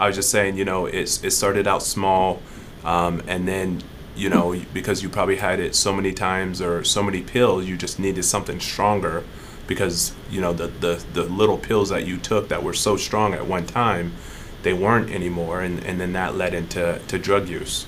I 0.00 0.06
was 0.06 0.16
just 0.16 0.30
saying, 0.30 0.56
you 0.56 0.64
know, 0.64 0.86
it's 0.86 1.22
it 1.24 1.30
started 1.32 1.66
out 1.66 1.82
small, 1.82 2.40
um, 2.84 3.22
and 3.26 3.46
then 3.46 3.82
you 4.16 4.28
know 4.28 4.60
because 4.72 5.02
you 5.02 5.08
probably 5.08 5.36
had 5.36 5.60
it 5.60 5.74
so 5.74 5.92
many 5.92 6.12
times 6.12 6.60
or 6.60 6.84
so 6.84 7.02
many 7.02 7.22
pills, 7.22 7.66
you 7.66 7.76
just 7.76 7.98
needed 7.98 8.24
something 8.24 8.60
stronger 8.60 9.24
because 9.66 10.14
you 10.30 10.40
know 10.40 10.52
the, 10.52 10.66
the 10.66 11.04
the 11.12 11.24
little 11.24 11.58
pills 11.58 11.90
that 11.90 12.06
you 12.06 12.16
took 12.16 12.48
that 12.48 12.62
were 12.62 12.74
so 12.74 12.96
strong 12.96 13.34
at 13.34 13.46
one 13.46 13.66
time 13.66 14.12
they 14.62 14.72
weren't 14.72 15.10
anymore 15.10 15.62
and, 15.62 15.84
and 15.84 16.00
then 16.00 16.12
that 16.12 16.34
led 16.36 16.54
into 16.54 17.00
to 17.08 17.18
drug 17.18 17.48
use 17.48 17.86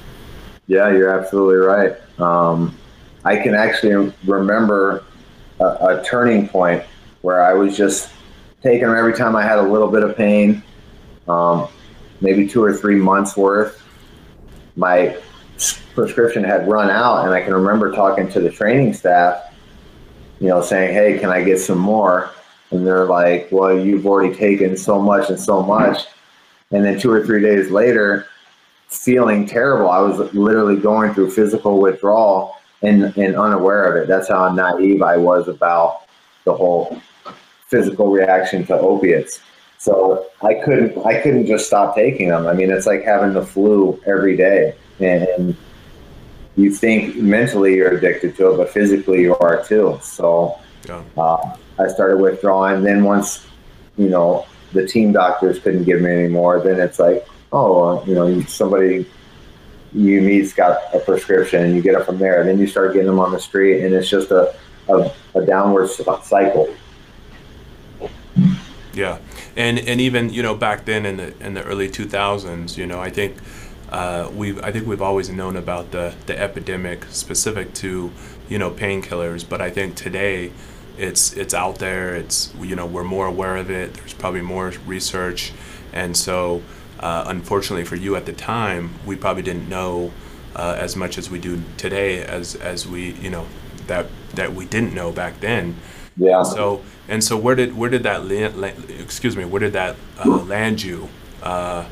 yeah 0.66 0.90
you're 0.90 1.18
absolutely 1.18 1.56
right 1.56 1.96
um, 2.20 2.76
i 3.24 3.36
can 3.36 3.54
actually 3.54 4.12
remember 4.24 5.04
a, 5.60 5.64
a, 5.64 6.04
turning 6.04 6.48
point 6.48 6.82
where 7.22 7.42
i 7.42 7.52
was 7.52 7.76
just 7.76 8.10
taking 8.62 8.86
them 8.86 8.96
every 8.96 9.14
time 9.14 9.36
i 9.36 9.42
had 9.42 9.58
a 9.58 9.62
little 9.62 9.88
bit 9.88 10.02
of 10.02 10.16
pain 10.16 10.62
um, 11.28 11.68
maybe 12.20 12.46
two 12.46 12.62
or 12.62 12.72
three 12.72 12.96
months 12.96 13.36
worth 13.36 13.82
my 14.76 15.16
prescription 15.94 16.42
had 16.42 16.68
run 16.68 16.88
out 16.88 17.24
and 17.24 17.34
i 17.34 17.40
can 17.40 17.52
remember 17.52 17.92
talking 17.92 18.28
to 18.28 18.40
the 18.40 18.50
training 18.50 18.92
staff 18.94 19.50
you 20.40 20.48
know, 20.48 20.62
saying, 20.62 20.94
"Hey, 20.94 21.18
can 21.18 21.30
I 21.30 21.42
get 21.42 21.60
some 21.60 21.78
more?" 21.78 22.30
And 22.70 22.86
they're 22.86 23.04
like, 23.04 23.48
"Well, 23.52 23.78
you've 23.78 24.06
already 24.06 24.34
taken 24.34 24.76
so 24.76 25.00
much 25.00 25.28
and 25.28 25.38
so 25.38 25.62
much." 25.62 26.06
And 26.70 26.84
then 26.84 26.98
two 26.98 27.10
or 27.10 27.24
three 27.24 27.42
days 27.42 27.70
later, 27.70 28.26
feeling 28.88 29.46
terrible. 29.46 29.90
I 29.90 30.00
was 30.00 30.32
literally 30.34 30.76
going 30.76 31.14
through 31.14 31.30
physical 31.30 31.80
withdrawal 31.80 32.56
and, 32.82 33.16
and 33.16 33.36
unaware 33.36 33.84
of 33.84 34.02
it. 34.02 34.08
That's 34.08 34.28
how 34.28 34.52
naive 34.52 35.02
I 35.02 35.16
was 35.16 35.48
about 35.48 36.02
the 36.44 36.54
whole 36.54 37.00
physical 37.68 38.10
reaction 38.10 38.66
to 38.66 38.78
opiates. 38.78 39.40
So 39.78 40.26
I 40.42 40.54
couldn't 40.54 41.06
I 41.06 41.22
couldn't 41.22 41.46
just 41.46 41.66
stop 41.66 41.94
taking 41.94 42.28
them. 42.28 42.46
I 42.46 42.52
mean, 42.52 42.70
it's 42.70 42.86
like 42.86 43.02
having 43.02 43.32
the 43.32 43.44
flu 43.44 43.98
every 44.06 44.36
day, 44.36 44.74
and 44.98 45.56
you 46.56 46.70
think 46.70 47.16
mentally 47.16 47.76
you're 47.76 47.96
addicted 47.96 48.36
to 48.36 48.52
it, 48.52 48.56
but 48.58 48.68
physically 48.68 49.22
you 49.22 49.36
are 49.36 49.64
too. 49.64 49.98
So 50.02 50.58
yeah. 50.86 51.02
uh, 51.16 51.56
I 51.78 51.88
started 51.88 52.20
withdrawing. 52.20 52.82
Then 52.82 53.04
once, 53.04 53.46
you 53.96 54.10
know, 54.10 54.46
the 54.72 54.86
team 54.86 55.12
doctors 55.12 55.58
couldn't 55.58 55.84
give 55.84 56.00
me 56.00 56.10
any 56.10 56.28
more, 56.28 56.60
then 56.60 56.80
it's 56.80 56.98
like, 56.98 57.26
oh, 57.52 57.98
uh, 57.98 58.04
you 58.04 58.14
know, 58.14 58.40
somebody 58.42 59.06
you 59.92 60.20
meet's 60.20 60.52
got 60.52 60.78
a 60.94 61.00
prescription 61.00 61.64
and 61.64 61.74
you 61.74 61.82
get 61.82 61.94
it 61.94 62.04
from 62.04 62.18
there. 62.18 62.40
And 62.40 62.48
then 62.48 62.58
you 62.58 62.66
start 62.66 62.92
getting 62.92 63.08
them 63.08 63.18
on 63.18 63.32
the 63.32 63.40
street 63.40 63.84
and 63.84 63.92
it's 63.92 64.08
just 64.08 64.30
a, 64.30 64.54
a, 64.88 65.12
a 65.34 65.44
downward 65.44 65.88
cycle. 65.88 66.72
Yeah. 68.94 69.18
And, 69.56 69.80
and 69.80 70.00
even, 70.00 70.32
you 70.32 70.42
know, 70.42 70.54
back 70.54 70.84
then 70.84 71.04
in 71.04 71.16
the, 71.16 71.44
in 71.44 71.54
the 71.54 71.64
early 71.64 71.88
2000s, 71.88 72.76
you 72.76 72.86
know, 72.86 73.00
I 73.00 73.10
think– 73.10 73.36
uh, 73.90 74.30
we 74.34 74.60
I 74.60 74.70
think 74.70 74.86
we've 74.86 75.02
always 75.02 75.30
known 75.30 75.56
about 75.56 75.90
the 75.90 76.14
the 76.26 76.38
epidemic 76.38 77.04
specific 77.06 77.74
to 77.74 78.12
you 78.48 78.58
know 78.58 78.70
painkillers, 78.70 79.46
but 79.48 79.60
I 79.60 79.70
think 79.70 79.96
today 79.96 80.52
it's 81.00 81.32
it's 81.32 81.54
out 81.54 81.78
there. 81.78 82.14
It's 82.14 82.52
you 82.60 82.76
know 82.76 82.86
we're 82.86 83.04
more 83.04 83.26
aware 83.26 83.56
of 83.56 83.70
it. 83.70 83.94
There's 83.94 84.12
probably 84.12 84.42
more 84.42 84.72
research, 84.86 85.52
and 85.92 86.16
so 86.16 86.62
uh, 87.00 87.24
unfortunately 87.26 87.84
for 87.84 87.96
you 87.96 88.16
at 88.16 88.26
the 88.26 88.32
time, 88.32 88.90
we 89.06 89.16
probably 89.16 89.42
didn't 89.42 89.68
know 89.68 90.12
uh, 90.54 90.76
as 90.78 90.96
much 90.96 91.16
as 91.16 91.30
we 91.30 91.38
do 91.38 91.62
today 91.78 92.22
as 92.22 92.54
as 92.56 92.86
we 92.86 93.12
you 93.12 93.30
know 93.30 93.46
that 93.86 94.06
that 94.34 94.52
we 94.52 94.66
didn't 94.66 94.94
know 94.94 95.10
back 95.10 95.40
then. 95.40 95.76
Yeah. 96.16 96.42
So 96.42 96.82
and 97.08 97.24
so 97.24 97.36
where 97.36 97.54
did 97.54 97.76
where 97.76 97.88
did 97.88 98.02
that 98.02 98.26
land, 98.26 98.62
excuse 99.00 99.36
me 99.36 99.44
where 99.46 99.60
did 99.60 99.72
that 99.72 99.96
uh, 100.24 100.28
land 100.28 100.82
you? 100.82 101.08
Uh, 101.42 101.86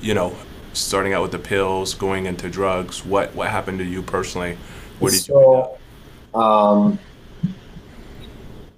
you 0.00 0.14
know 0.14 0.36
starting 0.72 1.12
out 1.12 1.22
with 1.22 1.32
the 1.32 1.38
pills, 1.38 1.94
going 1.94 2.26
into 2.26 2.48
drugs. 2.48 3.04
What 3.04 3.34
what 3.34 3.50
happened 3.50 3.78
to 3.80 3.84
you 3.84 4.02
personally? 4.02 4.56
Where 5.00 5.10
did 5.10 5.20
so, 5.20 5.78
you? 6.34 6.40
Um, 6.40 6.98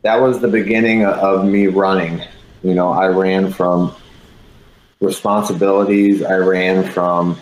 that 0.04 0.20
was 0.20 0.40
the 0.40 0.48
beginning 0.48 1.04
of 1.04 1.44
me 1.44 1.66
running. 1.66 2.22
You 2.62 2.74
know, 2.74 2.92
I 2.92 3.08
ran 3.08 3.52
from 3.52 3.94
responsibilities. 5.00 6.22
I 6.22 6.36
ran 6.36 6.84
from 6.84 7.40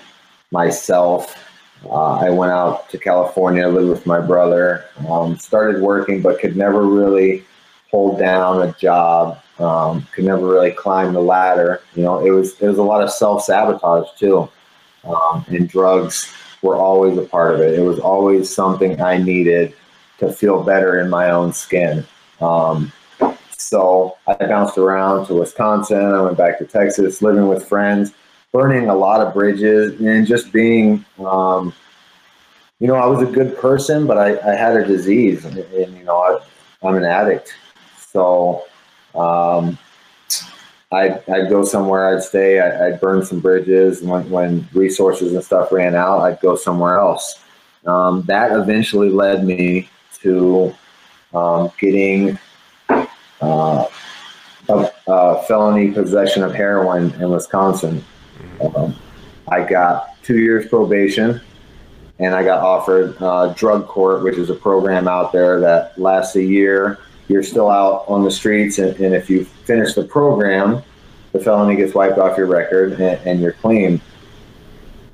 myself. 0.51 1.37
Uh, 1.85 2.15
I 2.15 2.31
went 2.31 2.53
out 2.53 2.89
to 2.91 2.99
California, 2.99 3.69
lived 3.69 3.91
with 3.91 4.07
my 4.07 4.21
brother, 4.21 4.87
um, 5.09 5.37
started 5.37 5.83
working, 5.83 6.23
but 6.23 6.41
could 6.41 6.57
never 6.57 6.87
really 6.87 7.45
hold 7.91 8.19
down 8.19 8.63
a 8.63 8.73
job 8.79 9.39
um, 9.59 10.07
could 10.13 10.25
never 10.25 10.47
really 10.47 10.71
climb 10.71 11.13
the 11.13 11.21
ladder. 11.21 11.83
You 11.95 12.03
know, 12.03 12.25
it 12.25 12.31
was 12.31 12.61
it 12.61 12.67
was 12.67 12.79
a 12.79 12.83
lot 12.83 13.03
of 13.03 13.11
self 13.11 13.45
sabotage 13.45 14.09
too, 14.19 14.49
um, 15.05 15.45
and 15.49 15.69
drugs 15.69 16.33
were 16.63 16.77
always 16.77 17.19
a 17.19 17.23
part 17.23 17.55
of 17.55 17.61
it. 17.61 17.79
It 17.79 17.83
was 17.83 17.99
always 17.99 18.53
something 18.53 19.01
I 19.01 19.19
needed 19.19 19.75
to 20.19 20.33
feel 20.33 20.63
better 20.63 21.01
in 21.01 21.11
my 21.11 21.31
own 21.31 21.53
skin. 21.53 22.07
Um, 22.43 22.93
so 23.57 24.17
I 24.27 24.35
bounced 24.35 24.77
around 24.77 25.27
to 25.27 25.35
Wisconsin. 25.35 26.13
I 26.15 26.21
went 26.21 26.37
back 26.37 26.59
to 26.59 26.65
Texas, 26.65 27.23
living 27.23 27.49
with 27.49 27.67
friends, 27.67 28.13
burning 28.53 28.89
a 28.89 28.95
lot 28.95 29.21
of 29.21 29.33
bridges, 29.33 30.01
and 30.01 30.27
just 30.27 30.53
being. 30.53 31.05
Um, 31.25 31.73
you 32.81 32.89
know, 32.89 32.97
I 32.97 33.07
was 33.07 33.23
a 33.23 33.31
good 33.31 33.57
person, 33.59 34.09
but 34.09 34.19
I, 34.19 34.37
I 34.41 34.57
had 34.57 34.77
a 34.77 34.85
disease, 34.85 35.45
and, 35.45 35.57
and 35.57 35.97
you 35.97 36.03
know, 36.03 36.17
I, 36.17 36.87
I'm 36.87 36.97
an 36.97 37.05
addict. 37.05 37.55
So 37.97 38.65
um, 39.15 39.79
I'd, 40.91 41.23
I'd 41.29 41.49
go 41.49 41.65
somewhere, 41.65 42.15
I'd 42.15 42.25
stay, 42.25 42.59
I, 42.59 42.91
would 42.91 43.01
burn 43.01 43.25
some 43.25 43.39
bridges. 43.39 44.03
When, 44.03 44.29
when 44.31 44.69
resources 44.75 45.33
and 45.33 45.45
stuff 45.45 45.71
ran 45.71 45.95
out, 45.95 46.23
I'd 46.23 46.41
go 46.41 46.57
somewhere 46.57 46.99
else. 46.99 47.43
Um, 47.87 48.23
that 48.27 48.53
eventually 48.53 49.11
led 49.11 49.45
me 49.45 49.89
to 50.23 50.75
um, 51.35 51.71
getting 51.79 52.39
uh, 52.89 53.05
a, 54.69 54.91
a, 55.07 55.43
felony 55.45 55.91
possession 55.91 56.43
of 56.43 56.55
heroin 56.55 57.11
in 57.21 57.31
Wisconsin. 57.31 58.05
Um, 58.61 58.95
I 59.49 59.65
got 59.65 60.23
two 60.23 60.39
years 60.39 60.69
probation 60.69 61.41
and 62.19 62.35
I 62.35 62.45
got 62.45 62.61
offered 62.61 63.17
uh, 63.21 63.53
drug 63.55 63.87
court, 63.89 64.23
which 64.23 64.37
is 64.37 64.51
a 64.51 64.55
program 64.55 65.09
out 65.09 65.33
there 65.33 65.59
that 65.61 65.99
lasts 65.99 66.37
a 66.37 66.43
year 66.43 66.99
you're 67.33 67.43
still 67.43 67.71
out 67.71 68.05
on 68.09 68.25
the 68.25 68.31
streets, 68.31 68.79
and, 68.79 68.95
and 69.01 69.15
if 69.15 69.31
you 69.31 69.45
finish 69.45 69.95
the 69.95 70.05
program, 70.05 70.83
the 71.33 71.41
felony 71.41 71.77
gets 71.77 71.95
wiped 71.95 72.19
off 72.19 72.37
your 72.37 72.47
record 72.47 72.93
and, 72.93 73.27
and 73.27 73.41
you're 73.41 73.53
clean. 73.53 74.01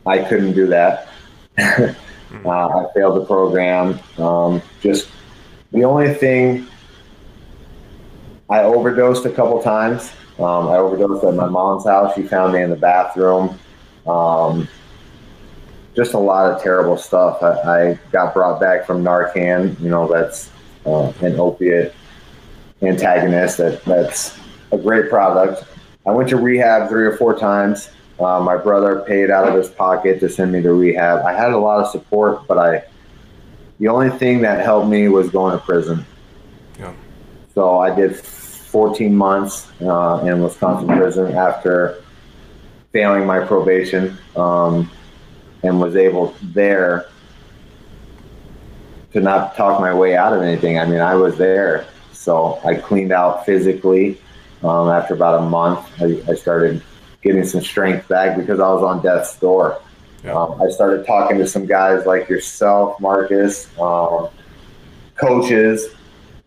I 0.04 0.18
couldn't 0.24 0.54
do 0.54 0.66
that. 0.66 1.08
uh, 1.58 1.94
I 2.44 2.86
failed 2.94 3.20
the 3.20 3.24
program. 3.24 4.00
Um, 4.18 4.60
just 4.80 5.08
the 5.72 5.84
only 5.84 6.14
thing 6.14 6.66
I 8.48 8.60
overdosed 8.60 9.26
a 9.26 9.30
couple 9.30 9.62
times. 9.62 10.10
Um, 10.38 10.68
I 10.68 10.76
overdosed 10.76 11.24
at 11.24 11.34
my 11.34 11.48
mom's 11.48 11.84
house. 11.84 12.14
She 12.14 12.22
found 12.22 12.52
me 12.52 12.62
in 12.62 12.70
the 12.70 12.76
bathroom. 12.76 13.58
Um, 14.06 14.68
just 15.94 16.14
a 16.14 16.18
lot 16.18 16.50
of 16.50 16.62
terrible 16.62 16.96
stuff. 16.96 17.42
I, 17.42 17.90
I, 17.90 18.00
got 18.12 18.32
brought 18.32 18.60
back 18.60 18.86
from 18.86 19.02
Narcan. 19.02 19.78
You 19.80 19.90
know, 19.90 20.06
that's 20.06 20.50
uh, 20.86 21.12
an 21.20 21.38
opiate 21.40 21.94
antagonist 22.80 23.58
that 23.58 23.84
that's 23.84 24.38
a 24.70 24.78
great 24.78 25.10
product. 25.10 25.64
I 26.06 26.12
went 26.12 26.28
to 26.30 26.36
rehab 26.36 26.88
three 26.88 27.04
or 27.04 27.16
four 27.16 27.36
times. 27.36 27.90
Uh, 28.20 28.40
my 28.40 28.56
brother 28.56 29.04
paid 29.06 29.30
out 29.30 29.48
of 29.48 29.54
his 29.54 29.68
pocket 29.68 30.20
to 30.20 30.28
send 30.28 30.52
me 30.52 30.62
to 30.62 30.72
rehab. 30.72 31.24
I 31.24 31.32
had 31.32 31.50
a 31.50 31.58
lot 31.58 31.80
of 31.80 31.90
support, 31.90 32.46
but 32.46 32.58
I 32.58 32.84
the 33.78 33.88
only 33.88 34.10
thing 34.10 34.40
that 34.42 34.64
helped 34.64 34.88
me 34.88 35.08
was 35.08 35.30
going 35.30 35.58
to 35.58 35.64
prison. 35.64 36.04
Yeah. 36.78 36.92
So 37.54 37.78
I 37.78 37.94
did 37.94 38.16
14 38.16 39.14
months 39.14 39.70
uh, 39.80 40.24
in 40.26 40.42
Wisconsin 40.42 40.88
prison 40.88 41.34
after 41.34 42.02
failing 42.92 43.26
my 43.26 43.40
probation, 43.40 44.16
um, 44.36 44.90
and 45.62 45.80
was 45.80 45.96
able 45.96 46.34
there 46.42 47.08
to 49.12 49.20
not 49.20 49.56
talk 49.56 49.80
my 49.80 49.92
way 49.92 50.16
out 50.16 50.32
of 50.32 50.42
anything. 50.42 50.78
I 50.78 50.86
mean, 50.86 51.00
I 51.00 51.14
was 51.14 51.36
there, 51.36 51.86
so 52.12 52.60
I 52.64 52.74
cleaned 52.74 53.12
out 53.12 53.46
physically. 53.46 54.20
Um, 54.62 54.88
after 54.88 55.14
about 55.14 55.40
a 55.40 55.46
month, 55.46 55.86
I, 56.00 56.20
I, 56.30 56.34
started 56.34 56.82
getting 57.22 57.44
some 57.44 57.60
strength 57.60 58.08
back 58.08 58.36
because 58.36 58.58
I 58.58 58.68
was 58.72 58.82
on 58.82 59.00
death's 59.02 59.38
door. 59.38 59.80
Yeah. 60.24 60.34
Um, 60.34 60.60
I 60.60 60.68
started 60.68 61.06
talking 61.06 61.38
to 61.38 61.46
some 61.46 61.66
guys 61.66 62.06
like 62.06 62.28
yourself, 62.28 63.00
Marcus, 63.00 63.68
um, 63.78 64.28
coaches, 65.16 65.88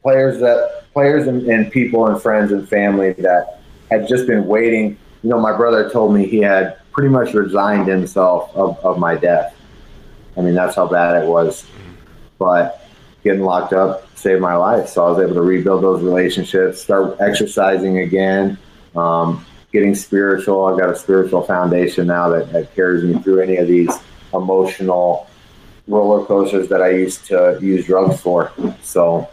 players 0.02 0.40
that 0.40 0.92
players 0.94 1.28
and, 1.28 1.48
and 1.48 1.72
people 1.72 2.08
and 2.08 2.22
friends 2.22 2.52
and 2.52 2.68
family 2.68 3.14
that 3.14 3.62
had 3.90 4.08
just 4.08 4.28
been 4.28 4.46
waiting. 4.46 4.98
You 5.24 5.30
know, 5.30 5.40
my 5.40 5.56
brother 5.56 5.90
told 5.90 6.14
me 6.14 6.26
he 6.28 6.40
had 6.40 6.78
pretty 6.92 7.10
much 7.10 7.34
resigned 7.34 7.88
himself 7.88 8.54
of, 8.56 8.78
of 8.80 9.00
my 9.00 9.16
death. 9.16 9.56
I 10.38 10.42
mean, 10.42 10.56
that's 10.56 10.76
how 10.76 10.88
bad 10.88 11.24
it 11.24 11.28
was. 11.28 11.66
But 12.40 12.86
getting 13.24 13.42
locked 13.42 13.74
up 13.74 14.08
saved 14.18 14.42
my 14.42 14.56
life. 14.56 14.90
So 14.90 15.06
I 15.06 15.10
was 15.10 15.20
able 15.20 15.36
to 15.36 15.42
rebuild 15.42 15.84
those 15.84 16.02
relationships, 16.02 16.82
start 16.82 17.18
exercising 17.20 18.00
again, 18.00 18.58
um, 18.96 19.46
getting 19.72 19.96
spiritual. 19.96 20.66
I've 20.66 20.80
got 20.80 20.90
a 20.90 20.96
spiritual 20.96 21.44
foundation 21.44 22.08
now 22.08 22.30
that, 22.30 22.52
that 22.52 22.76
carries 22.76 23.04
me 23.04 23.22
through 23.22 23.42
any 23.42 23.58
of 23.58 23.68
these 23.68 23.92
emotional 24.34 25.28
roller 25.88 26.26
coasters 26.26 26.68
that 26.70 26.82
I 26.82 26.92
used 26.92 27.26
to 27.28 27.58
use 27.62 27.86
drugs 27.86 28.22
for. 28.22 28.52
So 28.82 29.30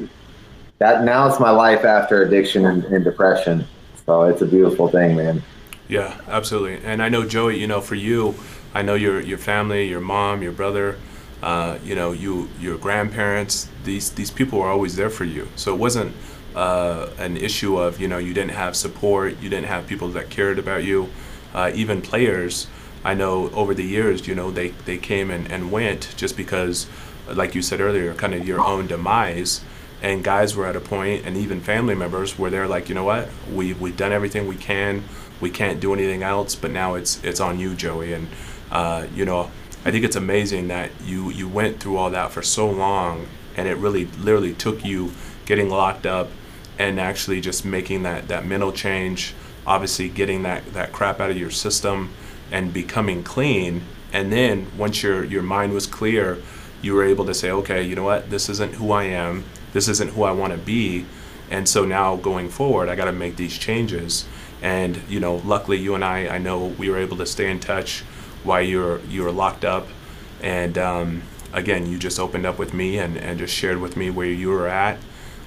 that 0.78 1.04
now 1.04 1.28
it's 1.28 1.40
my 1.40 1.50
life 1.50 1.84
after 1.84 2.22
addiction 2.22 2.66
and, 2.66 2.84
and 2.84 3.04
depression. 3.04 3.66
So 4.06 4.22
it's 4.24 4.42
a 4.42 4.46
beautiful 4.46 4.88
thing, 4.88 5.16
man. 5.16 5.42
Yeah, 5.88 6.20
absolutely. 6.28 6.84
And 6.84 7.02
I 7.02 7.08
know 7.08 7.26
Joey, 7.26 7.58
you 7.58 7.66
know, 7.66 7.80
for 7.80 7.94
you, 7.94 8.34
I 8.74 8.82
know 8.82 8.94
your 8.94 9.20
your 9.20 9.38
family, 9.38 9.88
your 9.88 10.00
mom, 10.00 10.42
your 10.42 10.52
brother, 10.52 10.96
uh, 11.42 11.78
you 11.82 11.94
know, 11.94 12.12
you 12.12 12.48
your 12.60 12.76
grandparents. 12.76 13.68
These 13.84 14.10
these 14.12 14.30
people 14.30 14.58
were 14.58 14.68
always 14.68 14.96
there 14.96 15.10
for 15.10 15.24
you. 15.24 15.48
So 15.56 15.74
it 15.74 15.78
wasn't 15.78 16.14
uh, 16.58 17.08
an 17.18 17.36
issue 17.36 17.78
of 17.78 18.00
you 18.00 18.08
know 18.08 18.18
you 18.18 18.34
didn't 18.34 18.50
have 18.50 18.74
support, 18.74 19.40
you 19.40 19.48
didn't 19.48 19.66
have 19.66 19.86
people 19.86 20.08
that 20.08 20.28
cared 20.28 20.58
about 20.58 20.82
you. 20.82 21.08
Uh, 21.54 21.70
even 21.72 22.02
players, 22.02 22.66
I 23.04 23.14
know 23.14 23.48
over 23.50 23.74
the 23.74 23.84
years, 23.84 24.26
you 24.26 24.34
know, 24.34 24.50
they 24.50 24.70
they 24.84 24.98
came 24.98 25.30
and, 25.30 25.50
and 25.52 25.70
went 25.70 26.12
just 26.16 26.36
because, 26.36 26.88
like 27.32 27.54
you 27.54 27.62
said 27.62 27.80
earlier, 27.80 28.12
kind 28.14 28.34
of 28.34 28.46
your 28.46 28.60
own 28.60 28.88
demise. 28.88 29.62
And 30.00 30.22
guys 30.22 30.54
were 30.54 30.66
at 30.66 30.76
a 30.76 30.80
point 30.80 31.26
and 31.26 31.36
even 31.36 31.60
family 31.60 31.94
members 31.94 32.38
where 32.38 32.50
they're 32.50 32.68
like 32.68 32.88
you 32.88 32.94
know 32.94 33.04
what? 33.04 33.28
We 33.52 33.74
we've 33.74 33.96
done 33.96 34.12
everything 34.12 34.48
we 34.48 34.56
can. 34.56 35.04
We 35.40 35.50
can't 35.50 35.78
do 35.78 35.92
anything 35.92 36.24
else 36.24 36.56
but 36.56 36.72
now 36.72 36.94
it's 36.94 37.22
it's 37.22 37.40
on 37.40 37.60
you 37.60 37.74
joey. 37.74 38.12
And 38.14 38.28
uh, 38.70 39.06
you 39.14 39.24
know 39.24 39.50
i 39.84 39.90
think 39.90 40.04
it's 40.04 40.16
amazing 40.16 40.68
that 40.68 40.90
you 41.04 41.30
you 41.30 41.48
went 41.48 41.78
through 41.80 41.96
all 41.96 42.10
that 42.10 42.32
for 42.32 42.42
so 42.42 42.68
long 42.68 43.26
and 43.56 43.68
it 43.68 43.76
really 43.76 44.06
literally 44.18 44.52
took 44.52 44.84
you 44.84 45.12
getting 45.46 45.70
locked 45.70 46.04
up 46.04 46.28
and 46.78 46.98
actually 47.00 47.40
just 47.40 47.64
making 47.64 48.02
that 48.02 48.28
that 48.28 48.46
mental 48.46 48.72
change 48.72 49.34
obviously 49.66 50.08
getting 50.08 50.42
that 50.42 50.64
that 50.72 50.92
crap 50.92 51.20
out 51.20 51.30
of 51.30 51.36
your 51.36 51.50
system 51.50 52.10
and 52.50 52.72
becoming 52.72 53.22
clean 53.22 53.82
and 54.12 54.32
then 54.32 54.66
once 54.76 55.02
your 55.02 55.24
your 55.24 55.42
mind 55.42 55.72
was 55.72 55.86
clear 55.86 56.38
you 56.80 56.94
were 56.94 57.04
able 57.04 57.26
to 57.26 57.34
say 57.34 57.50
okay 57.50 57.82
you 57.82 57.94
know 57.94 58.04
what 58.04 58.30
this 58.30 58.48
isn't 58.48 58.74
who 58.74 58.92
i 58.92 59.04
am 59.04 59.44
this 59.72 59.88
isn't 59.88 60.10
who 60.10 60.22
I 60.22 60.32
want 60.32 60.52
to 60.52 60.58
be. 60.58 61.06
And 61.50 61.68
so 61.68 61.84
now 61.84 62.16
going 62.16 62.48
forward, 62.48 62.88
I 62.88 62.96
got 62.96 63.06
to 63.06 63.12
make 63.12 63.36
these 63.36 63.56
changes. 63.56 64.26
And 64.60 65.00
you 65.08 65.20
know, 65.20 65.36
luckily 65.36 65.78
you 65.78 65.94
and 65.94 66.04
I, 66.04 66.28
I 66.28 66.38
know 66.38 66.66
we 66.66 66.90
were 66.90 66.98
able 66.98 67.16
to 67.18 67.26
stay 67.26 67.50
in 67.50 67.60
touch 67.60 68.00
while 68.44 68.62
you 68.62 68.78
were 68.78 69.00
you 69.08 69.22
were 69.22 69.32
locked 69.32 69.64
up. 69.64 69.86
And 70.42 70.76
um, 70.78 71.22
again, 71.52 71.86
you 71.86 71.98
just 71.98 72.18
opened 72.18 72.46
up 72.46 72.58
with 72.58 72.74
me 72.74 72.98
and, 72.98 73.16
and 73.16 73.38
just 73.38 73.54
shared 73.54 73.78
with 73.78 73.96
me 73.96 74.10
where 74.10 74.26
you 74.26 74.48
were 74.48 74.68
at. 74.68 74.98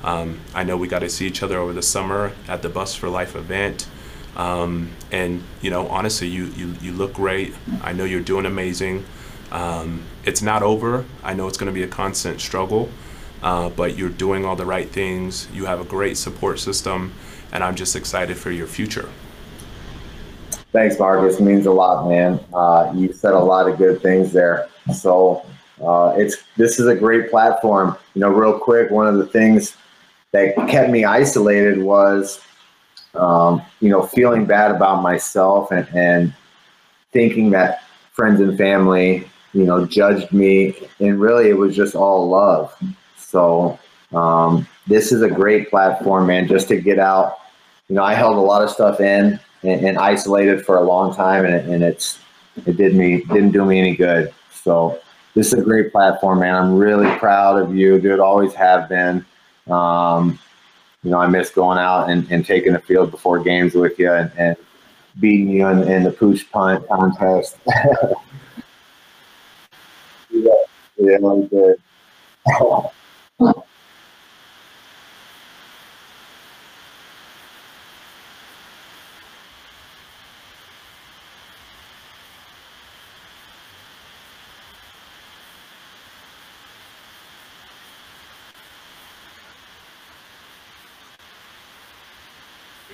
Um, 0.04 0.40
I 0.54 0.64
know 0.64 0.78
we 0.78 0.88
got 0.88 1.00
to 1.00 1.10
see 1.10 1.28
each 1.28 1.44
other 1.44 1.58
over 1.58 1.74
the 1.74 1.82
summer 1.82 2.32
at 2.48 2.62
the 2.62 2.70
Buffs 2.70 2.96
for 2.96 3.10
Life 3.10 3.36
event. 3.36 3.88
Um, 4.36 4.92
and 5.12 5.44
you 5.62 5.70
know, 5.70 5.88
honestly, 5.88 6.28
you, 6.28 6.46
you 6.56 6.76
you 6.82 6.92
look 6.94 7.14
great. 7.14 7.54
I 7.82 7.94
know 7.94 8.06
you're 8.06 8.22
doing 8.22 8.46
amazing. 8.46 9.06
Um, 9.52 10.04
it's 10.24 10.42
not 10.42 10.64
over. 10.64 11.06
I 11.24 11.34
know 11.34 11.48
it's 11.48 11.58
going 11.58 11.72
to 11.72 11.74
be 11.74 11.84
a 11.84 11.88
constant 11.88 12.40
struggle 12.40 12.90
uh, 13.42 13.70
but 13.70 13.98
you're 13.98 14.10
doing 14.10 14.46
all 14.46 14.56
the 14.56 14.66
right 14.66 14.90
things. 14.90 15.48
You 15.54 15.66
have 15.66 15.82
a 15.82 15.84
great 15.84 16.18
support 16.18 16.60
system, 16.60 17.14
and 17.52 17.64
I'm 17.64 17.76
just 17.76 17.96
excited 17.96 18.38
for 18.38 18.52
your 18.52 18.68
future. 18.68 19.10
Thanks, 20.72 20.98
Marcus. 21.00 21.40
It 21.40 21.44
means 21.44 21.66
a 21.66 21.72
lot, 21.72 22.08
man. 22.08 22.40
Uh, 22.54 22.94
you 22.96 23.12
said 23.12 23.34
a 23.34 23.40
lot 23.40 23.68
of 23.68 23.78
good 23.78 24.02
things 24.02 24.32
there. 24.32 24.70
So 24.96 25.46
uh, 25.84 26.14
it's 26.18 26.38
this 26.56 26.80
is 26.80 26.88
a 26.88 26.96
great 26.96 27.30
platform. 27.30 27.98
You 28.14 28.22
know, 28.22 28.30
real 28.30 28.58
quick, 28.58 28.90
one 28.90 29.08
of 29.08 29.18
the 29.18 29.26
things 29.26 29.76
that 30.32 30.56
kept 30.68 30.90
me 30.90 31.04
isolated 31.04 31.82
was, 31.82 32.40
um, 33.14 33.62
you 33.80 33.90
know, 33.90 34.04
feeling 34.04 34.46
bad 34.46 34.72
about 34.72 35.02
myself 35.02 35.72
and, 35.72 35.88
and 35.94 36.34
thinking 37.12 37.50
that 37.52 37.84
friends 38.14 38.40
and 38.40 38.58
family, 38.58 39.28
you 39.54 39.64
know, 39.64 39.86
judged 39.86 40.32
me. 40.32 40.74
And 41.00 41.20
really, 41.20 41.50
it 41.50 41.58
was 41.58 41.76
just 41.76 41.96
all 41.96 42.30
love. 42.30 42.74
So 43.18 43.78
um, 44.14 44.68
this 44.88 45.12
is 45.12 45.22
a 45.22 45.30
great 45.30 45.70
platform, 45.70 46.28
man, 46.28 46.48
just 46.48 46.68
to 46.70 46.80
get 46.80 47.00
out. 47.00 47.38
You 47.88 47.96
know, 47.96 48.04
I 48.04 48.14
held 48.14 48.38
a 48.38 48.42
lot 48.42 48.62
of 48.62 48.70
stuff 48.70 49.00
in 49.02 49.40
and, 49.64 49.86
and 49.86 49.98
isolated 49.98 50.66
for 50.66 50.78
a 50.78 50.82
long 50.82 51.14
time, 51.14 51.46
and, 51.46 51.56
and 51.72 51.84
it's 51.84 52.20
it 52.66 52.78
did 52.78 52.96
me 52.96 53.24
didn't 53.26 53.52
do 53.52 53.66
me 53.66 53.80
any 53.80 53.96
good. 53.96 54.34
So 54.54 55.00
this 55.34 55.48
is 55.48 55.54
a 55.60 55.62
great 55.62 55.92
platform, 55.92 56.40
man. 56.40 56.56
I'm 56.56 56.78
really 56.78 57.10
proud 57.18 57.62
of 57.62 57.76
you, 57.76 58.00
dude. 58.00 58.20
Always 58.20 58.54
have 58.54 58.90
been. 58.90 59.26
Um, 59.70 60.40
you 61.04 61.12
know, 61.12 61.20
I 61.20 61.28
miss 61.28 61.50
going 61.50 61.78
out 61.78 62.10
and, 62.10 62.30
and 62.32 62.46
taking 62.46 62.74
the 62.74 62.80
field 62.80 63.12
before 63.12 63.40
games 63.40 63.74
with 63.74 63.98
you 63.98 64.12
and, 64.12 64.32
and 64.38 64.56
beating 65.20 65.50
you 65.50 65.68
in, 65.68 65.84
in 65.90 66.04
the 66.04 66.12
pooch 66.12 66.50
punt 66.52 66.88
contest. 66.88 67.58
yeah, 70.30 70.54
yeah, 70.98 71.18
we 71.18 71.48
did. 71.48 71.82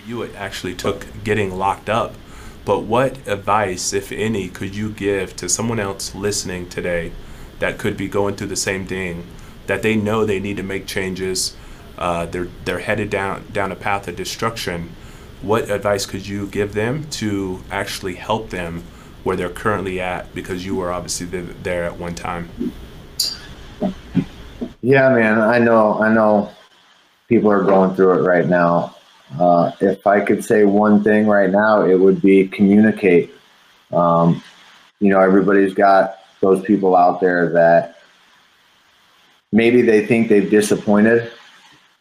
you 0.05 0.23
actually 0.35 0.75
took 0.75 1.05
getting 1.23 1.57
locked 1.57 1.89
up. 1.89 2.13
But 2.65 2.81
what 2.81 3.25
advice, 3.27 3.93
if 3.93 4.11
any, 4.11 4.49
could 4.49 4.75
you 4.75 4.89
give 4.89 5.35
to 5.37 5.47
someone 5.47 5.79
else 5.79 6.13
listening 6.13 6.67
today 6.67 7.13
that 7.59 7.77
could 7.77 7.95
be 7.95 8.09
going 8.09 8.35
through 8.35 8.47
the 8.47 8.57
same 8.57 8.85
thing, 8.85 9.25
that 9.67 9.81
they 9.81 9.95
know 9.95 10.25
they 10.25 10.39
need 10.39 10.57
to 10.57 10.63
make 10.63 10.85
changes, 10.85 11.55
uh, 11.97 12.25
they're 12.25 12.49
they're 12.65 12.79
headed 12.79 13.09
down 13.09 13.45
down 13.51 13.71
a 13.71 13.75
path 13.75 14.07
of 14.07 14.15
destruction. 14.15 14.89
What 15.41 15.69
advice 15.69 16.05
could 16.05 16.27
you 16.27 16.47
give 16.47 16.73
them 16.73 17.09
to 17.11 17.63
actually 17.71 18.15
help 18.15 18.49
them 18.49 18.83
where 19.23 19.37
they're 19.37 19.49
currently 19.49 20.01
at? 20.01 20.35
Because 20.35 20.65
you 20.65 20.75
were 20.75 20.91
obviously 20.91 21.27
there 21.27 21.85
at 21.85 21.97
one 21.97 22.15
time. 22.15 22.49
Yeah, 24.81 25.09
man, 25.09 25.39
I 25.39 25.59
know, 25.59 26.01
I 26.01 26.13
know. 26.13 26.51
People 27.29 27.51
are 27.51 27.63
going 27.63 27.95
through 27.95 28.19
it 28.19 28.27
right 28.27 28.47
now 28.47 28.96
uh, 29.39 29.71
if 29.81 30.07
I 30.07 30.21
could 30.21 30.43
say 30.43 30.63
one 30.63 31.03
thing 31.03 31.27
right 31.27 31.49
now, 31.49 31.83
it 31.83 31.95
would 31.95 32.21
be 32.21 32.47
communicate. 32.47 33.31
Um, 33.91 34.41
you 34.99 35.09
know, 35.09 35.19
everybody's 35.19 35.73
got 35.73 36.19
those 36.39 36.61
people 36.63 36.95
out 36.95 37.19
there 37.19 37.49
that 37.49 37.99
maybe 39.51 39.81
they 39.81 40.05
think 40.05 40.29
they've 40.29 40.49
disappointed, 40.49 41.31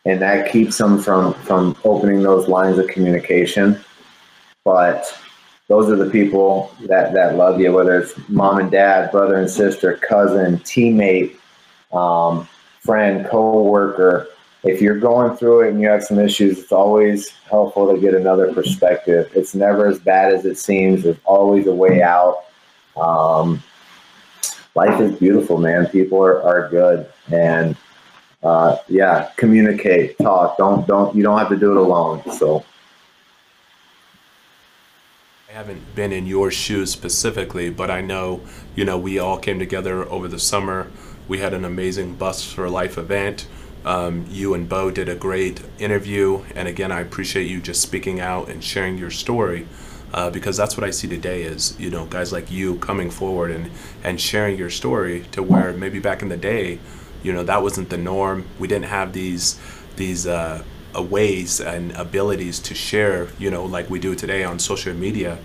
and 0.04 0.20
that 0.22 0.50
keeps 0.50 0.78
them 0.78 1.00
from 1.00 1.34
from 1.34 1.76
opening 1.84 2.22
those 2.22 2.48
lines 2.48 2.78
of 2.78 2.86
communication. 2.88 3.78
But 4.64 5.06
those 5.68 5.90
are 5.90 5.96
the 5.96 6.10
people 6.10 6.74
that 6.82 7.12
that 7.12 7.36
love 7.36 7.60
you, 7.60 7.72
whether 7.72 8.00
it's 8.00 8.14
mom 8.28 8.58
and 8.58 8.70
dad, 8.70 9.10
brother 9.10 9.36
and 9.36 9.50
sister, 9.50 9.96
cousin, 9.96 10.58
teammate, 10.60 11.36
um, 11.92 12.48
friend, 12.80 13.26
co-worker 13.26 14.28
if 14.66 14.82
you're 14.82 14.98
going 14.98 15.36
through 15.36 15.62
it 15.62 15.70
and 15.70 15.80
you 15.80 15.88
have 15.88 16.02
some 16.02 16.18
issues, 16.18 16.58
it's 16.58 16.72
always 16.72 17.28
helpful 17.48 17.94
to 17.94 18.00
get 18.00 18.14
another 18.14 18.52
perspective. 18.52 19.30
It's 19.34 19.54
never 19.54 19.86
as 19.86 19.98
bad 20.00 20.32
as 20.32 20.44
it 20.44 20.58
seems. 20.58 21.04
There's 21.04 21.16
always 21.24 21.68
a 21.68 21.74
way 21.74 22.02
out. 22.02 22.44
Um, 22.96 23.62
life 24.74 25.00
is 25.00 25.16
beautiful, 25.18 25.58
man. 25.58 25.86
People 25.86 26.22
are, 26.22 26.42
are 26.42 26.68
good, 26.68 27.06
and 27.32 27.76
uh, 28.42 28.78
yeah, 28.88 29.30
communicate, 29.36 30.18
talk. 30.18 30.56
Don't 30.58 30.86
don't 30.86 31.14
you 31.14 31.22
don't 31.22 31.38
have 31.38 31.48
to 31.50 31.56
do 31.56 31.70
it 31.70 31.76
alone. 31.76 32.22
So. 32.32 32.64
I 35.48 35.52
haven't 35.52 35.94
been 35.94 36.12
in 36.12 36.26
your 36.26 36.50
shoes 36.50 36.90
specifically, 36.90 37.70
but 37.70 37.90
I 37.90 38.02
know, 38.02 38.42
you 38.74 38.84
know, 38.84 38.98
we 38.98 39.18
all 39.18 39.38
came 39.38 39.58
together 39.58 40.06
over 40.10 40.28
the 40.28 40.38
summer. 40.38 40.90
We 41.28 41.38
had 41.38 41.54
an 41.54 41.64
amazing 41.64 42.16
Buffs 42.16 42.44
for 42.52 42.68
Life 42.68 42.98
event. 42.98 43.46
Um, 43.86 44.26
you 44.28 44.52
and 44.52 44.68
Bo 44.68 44.90
did 44.90 45.08
a 45.08 45.14
great 45.14 45.62
interview, 45.78 46.42
and 46.56 46.66
again, 46.66 46.90
I 46.90 47.00
appreciate 47.00 47.46
you 47.46 47.60
just 47.60 47.80
speaking 47.80 48.20
out 48.20 48.48
and 48.48 48.62
sharing 48.62 48.98
your 48.98 49.10
story. 49.10 49.66
Uh, 50.12 50.30
because 50.30 50.56
that's 50.56 50.76
what 50.76 50.84
I 50.84 50.90
see 50.90 51.08
today 51.08 51.42
is 51.42 51.78
you 51.80 51.90
know 51.90 52.06
guys 52.06 52.32
like 52.32 52.50
you 52.50 52.76
coming 52.78 53.10
forward 53.10 53.50
and 53.50 53.70
and 54.04 54.20
sharing 54.20 54.56
your 54.56 54.70
story 54.70 55.24
to 55.32 55.42
where 55.42 55.72
maybe 55.72 55.98
back 55.98 56.22
in 56.22 56.28
the 56.28 56.36
day, 56.36 56.78
you 57.22 57.32
know 57.32 57.44
that 57.44 57.62
wasn't 57.62 57.90
the 57.90 57.96
norm. 57.96 58.44
We 58.58 58.68
didn't 58.68 58.86
have 58.86 59.12
these 59.12 59.58
these 59.96 60.26
uh, 60.26 60.62
uh, 60.96 61.02
ways 61.02 61.60
and 61.60 61.92
abilities 61.92 62.58
to 62.60 62.74
share, 62.74 63.28
you 63.38 63.50
know, 63.50 63.64
like 63.64 63.90
we 63.90 63.98
do 63.98 64.14
today 64.14 64.44
on 64.44 64.58
social 64.58 64.94
media. 64.94 65.38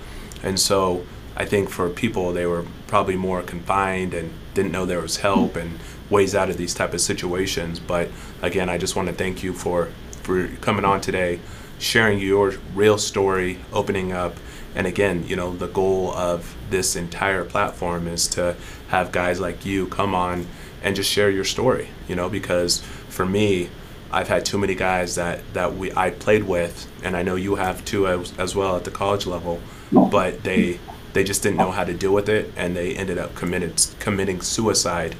And 0.43 0.59
so 0.59 1.05
I 1.35 1.45
think 1.45 1.69
for 1.69 1.89
people, 1.89 2.33
they 2.33 2.45
were 2.45 2.65
probably 2.87 3.15
more 3.15 3.41
confined 3.41 4.13
and 4.13 4.33
didn't 4.53 4.71
know 4.71 4.85
there 4.85 5.01
was 5.01 5.17
help 5.17 5.55
and 5.55 5.79
ways 6.09 6.35
out 6.35 6.49
of 6.49 6.57
these 6.57 6.73
type 6.73 6.93
of 6.93 7.01
situations. 7.01 7.79
But 7.79 8.09
again, 8.41 8.69
I 8.69 8.77
just 8.77 8.95
want 8.95 9.07
to 9.07 9.13
thank 9.13 9.43
you 9.43 9.53
for 9.53 9.89
for 10.23 10.47
coming 10.57 10.85
on 10.85 11.01
today, 11.01 11.39
sharing 11.79 12.19
your 12.19 12.53
real 12.75 12.97
story, 12.97 13.59
opening 13.73 14.11
up. 14.11 14.35
And 14.75 14.87
again, 14.87 15.27
you 15.27 15.35
know, 15.35 15.55
the 15.55 15.67
goal 15.67 16.11
of 16.11 16.55
this 16.69 16.95
entire 16.95 17.43
platform 17.43 18.07
is 18.07 18.27
to 18.29 18.55
have 18.89 19.11
guys 19.11 19.39
like 19.39 19.65
you 19.65 19.87
come 19.87 20.13
on 20.13 20.45
and 20.83 20.95
just 20.95 21.09
share 21.09 21.29
your 21.29 21.43
story, 21.43 21.89
you 22.07 22.15
know, 22.15 22.29
because 22.29 22.79
for 23.09 23.25
me, 23.25 23.69
I've 24.11 24.27
had 24.27 24.45
too 24.45 24.57
many 24.57 24.75
guys 24.75 25.15
that, 25.15 25.41
that 25.53 25.75
we 25.75 25.91
I 25.93 26.09
played 26.11 26.43
with, 26.43 26.89
and 27.03 27.15
I 27.15 27.23
know 27.23 27.35
you 27.35 27.55
have 27.55 27.83
too 27.85 28.07
as, 28.07 28.37
as 28.37 28.55
well 28.55 28.75
at 28.75 28.83
the 28.83 28.91
college 28.91 29.25
level, 29.25 29.61
but 29.91 30.43
they 30.43 30.79
they 31.13 31.23
just 31.23 31.43
didn't 31.43 31.57
know 31.57 31.71
how 31.71 31.83
to 31.83 31.93
deal 31.93 32.13
with 32.13 32.29
it, 32.29 32.51
and 32.55 32.75
they 32.75 32.95
ended 32.95 33.17
up 33.17 33.35
committed 33.35 33.73
committing 33.99 34.41
suicide. 34.41 35.15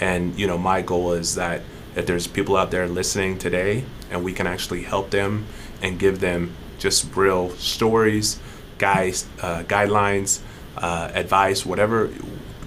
And 0.00 0.38
you 0.38 0.46
know, 0.46 0.58
my 0.58 0.82
goal 0.82 1.12
is 1.12 1.34
that 1.34 1.62
if 1.96 2.06
there's 2.06 2.26
people 2.26 2.56
out 2.56 2.70
there 2.70 2.88
listening 2.88 3.38
today, 3.38 3.84
and 4.10 4.24
we 4.24 4.32
can 4.32 4.46
actually 4.46 4.82
help 4.82 5.10
them 5.10 5.46
and 5.82 5.98
give 5.98 6.20
them 6.20 6.54
just 6.78 7.14
real 7.14 7.50
stories, 7.50 8.38
guys, 8.78 9.26
uh, 9.40 9.62
guidelines, 9.64 10.40
uh, 10.76 11.10
advice, 11.14 11.64
whatever 11.64 12.10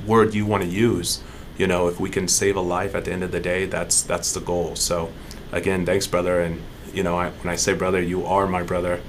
word 0.05 0.33
you 0.33 0.45
want 0.45 0.63
to 0.63 0.69
use. 0.69 1.21
You 1.57 1.67
know, 1.67 1.87
if 1.87 1.99
we 1.99 2.09
can 2.09 2.27
save 2.27 2.55
a 2.55 2.61
life 2.61 2.95
at 2.95 3.05
the 3.05 3.11
end 3.11 3.23
of 3.23 3.31
the 3.31 3.39
day, 3.39 3.65
that's 3.65 4.01
that's 4.01 4.33
the 4.33 4.39
goal. 4.39 4.75
So 4.75 5.11
again, 5.51 5.85
thanks, 5.85 6.07
brother. 6.07 6.39
And 6.41 6.61
you 6.93 7.03
know, 7.03 7.17
I, 7.17 7.29
when 7.29 7.51
I 7.51 7.55
say 7.55 7.73
brother, 7.73 8.01
you 8.01 8.25
are 8.25 8.47
my 8.47 8.63
brother, 8.63 9.01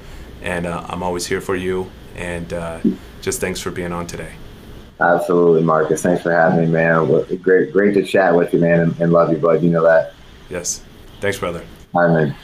and 0.43 0.67
uh, 0.67 0.85
I'm 0.89 1.03
always 1.03 1.27
here 1.27 1.41
for 1.41 1.57
you. 1.57 1.91
And 2.17 2.53
uh, 2.53 2.81
just 3.21 3.41
thanks 3.41 3.61
for 3.61 3.71
being 3.71 3.93
on 3.93 4.07
today. 4.07 4.33
Absolutely, 5.01 5.63
Marcus. 5.63 6.03
Thanks 6.03 6.23
for 6.23 6.33
having 6.33 6.61
me, 6.61 6.67
man. 6.67 7.07
Great, 7.41 7.73
great 7.73 7.95
to 7.95 8.05
chat 8.05 8.35
with 8.35 8.53
you, 8.53 8.59
man, 8.59 8.81
and, 8.81 9.01
and 9.01 9.13
love 9.13 9.31
you, 9.31 9.39
bud. 9.39 9.63
You 9.63 9.71
know 9.71 9.83
that. 9.85 10.15
Yes. 10.51 10.83
Thanks, 11.21 11.39
brother. 11.39 11.65
All 11.95 12.03
right, 12.03 12.13
man. 12.13 12.37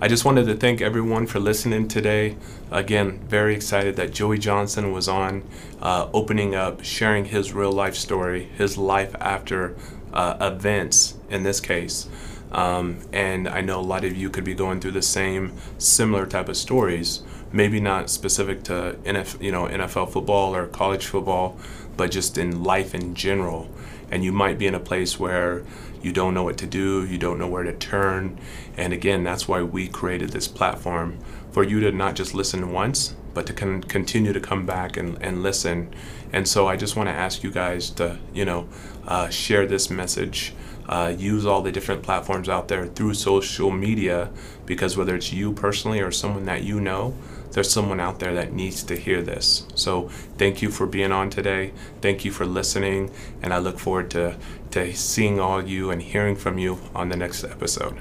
I 0.00 0.08
just 0.08 0.26
wanted 0.26 0.44
to 0.48 0.54
thank 0.54 0.82
everyone 0.82 1.26
for 1.26 1.40
listening 1.40 1.88
today. 1.88 2.36
Again, 2.70 3.20
very 3.26 3.54
excited 3.54 3.96
that 3.96 4.12
Joey 4.12 4.36
Johnson 4.36 4.92
was 4.92 5.08
on, 5.08 5.48
uh, 5.80 6.10
opening 6.12 6.54
up, 6.54 6.84
sharing 6.84 7.24
his 7.24 7.54
real 7.54 7.72
life 7.72 7.94
story, 7.94 8.50
his 8.58 8.76
life 8.76 9.14
after 9.18 9.74
uh, 10.12 10.36
events 10.42 11.16
in 11.30 11.42
this 11.42 11.58
case. 11.58 12.06
Um, 12.54 13.00
and 13.12 13.48
I 13.48 13.62
know 13.62 13.80
a 13.80 13.82
lot 13.82 14.04
of 14.04 14.16
you 14.16 14.30
could 14.30 14.44
be 14.44 14.54
going 14.54 14.80
through 14.80 14.92
the 14.92 15.02
same 15.02 15.52
similar 15.78 16.24
type 16.24 16.48
of 16.48 16.56
stories. 16.56 17.22
Maybe 17.52 17.80
not 17.80 18.10
specific 18.10 18.62
to 18.64 18.96
NFL, 19.04 19.42
you 19.42 19.50
know 19.50 19.66
NFL 19.66 20.12
football 20.12 20.54
or 20.54 20.68
college 20.68 21.06
football, 21.06 21.58
but 21.96 22.12
just 22.12 22.38
in 22.38 22.62
life 22.62 22.94
in 22.94 23.14
general. 23.14 23.68
And 24.10 24.22
you 24.22 24.32
might 24.32 24.56
be 24.58 24.68
in 24.68 24.74
a 24.74 24.80
place 24.80 25.18
where 25.18 25.64
you 26.00 26.12
don't 26.12 26.34
know 26.34 26.44
what 26.44 26.56
to 26.58 26.66
do, 26.66 27.04
you 27.04 27.18
don't 27.18 27.38
know 27.38 27.48
where 27.48 27.64
to 27.64 27.72
turn. 27.72 28.38
And 28.76 28.92
again, 28.92 29.24
that's 29.24 29.48
why 29.48 29.62
we 29.62 29.88
created 29.88 30.30
this 30.30 30.46
platform 30.46 31.18
for 31.50 31.64
you 31.64 31.80
to 31.80 31.90
not 31.90 32.14
just 32.14 32.34
listen 32.34 32.72
once, 32.72 33.16
but 33.32 33.46
to 33.46 33.52
con- 33.52 33.82
continue 33.82 34.32
to 34.32 34.40
come 34.40 34.64
back 34.64 34.96
and, 34.96 35.20
and 35.20 35.42
listen. 35.42 35.92
And 36.32 36.46
so 36.46 36.68
I 36.68 36.76
just 36.76 36.94
want 36.94 37.08
to 37.08 37.14
ask 37.14 37.42
you 37.42 37.50
guys 37.50 37.90
to, 37.90 38.18
you 38.32 38.44
know, 38.44 38.68
uh, 39.08 39.28
share 39.28 39.66
this 39.66 39.90
message. 39.90 40.54
Uh, 40.88 41.14
use 41.16 41.46
all 41.46 41.62
the 41.62 41.72
different 41.72 42.02
platforms 42.02 42.48
out 42.48 42.68
there 42.68 42.86
through 42.86 43.14
social 43.14 43.70
media 43.70 44.30
because 44.66 44.96
whether 44.96 45.16
it's 45.16 45.32
you 45.32 45.52
personally 45.52 46.00
or 46.00 46.10
someone 46.10 46.44
that 46.44 46.62
you 46.62 46.80
know, 46.80 47.14
there's 47.52 47.70
someone 47.70 48.00
out 48.00 48.18
there 48.18 48.34
that 48.34 48.52
needs 48.52 48.82
to 48.82 48.96
hear 48.96 49.22
this. 49.22 49.66
So 49.74 50.08
thank 50.38 50.60
you 50.60 50.70
for 50.70 50.86
being 50.86 51.12
on 51.12 51.30
today. 51.30 51.72
Thank 52.00 52.24
you 52.24 52.32
for 52.32 52.44
listening. 52.44 53.10
And 53.42 53.54
I 53.54 53.58
look 53.58 53.78
forward 53.78 54.10
to, 54.10 54.36
to 54.72 54.94
seeing 54.94 55.40
all 55.40 55.62
you 55.62 55.90
and 55.90 56.02
hearing 56.02 56.36
from 56.36 56.58
you 56.58 56.80
on 56.94 57.08
the 57.08 57.16
next 57.16 57.44
episode. 57.44 57.96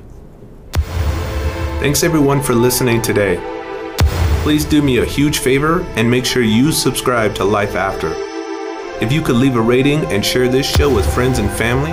Thanks 1.79 2.03
everyone 2.03 2.41
for 2.41 2.55
listening 2.55 3.01
today. 3.01 3.37
Please 4.41 4.65
do 4.65 4.81
me 4.81 4.97
a 4.97 5.05
huge 5.05 5.37
favor 5.37 5.83
and 5.95 6.09
make 6.09 6.25
sure 6.25 6.41
you 6.41 6.71
subscribe 6.71 7.35
to 7.35 7.45
Life 7.45 7.75
After. 7.75 8.13
If 9.03 9.11
you 9.11 9.21
could 9.21 9.35
leave 9.35 9.55
a 9.55 9.61
rating 9.61 10.03
and 10.05 10.25
share 10.25 10.47
this 10.47 10.69
show 10.69 10.93
with 10.93 11.11
friends 11.13 11.39
and 11.39 11.49
family, 11.49 11.91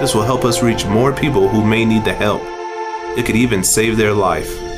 this 0.00 0.14
will 0.14 0.22
help 0.22 0.46
us 0.46 0.62
reach 0.62 0.86
more 0.86 1.12
people 1.12 1.46
who 1.46 1.62
may 1.62 1.84
need 1.84 2.04
the 2.04 2.14
help. 2.14 2.40
It 3.18 3.26
could 3.26 3.36
even 3.36 3.62
save 3.62 3.98
their 3.98 4.14
life. 4.14 4.69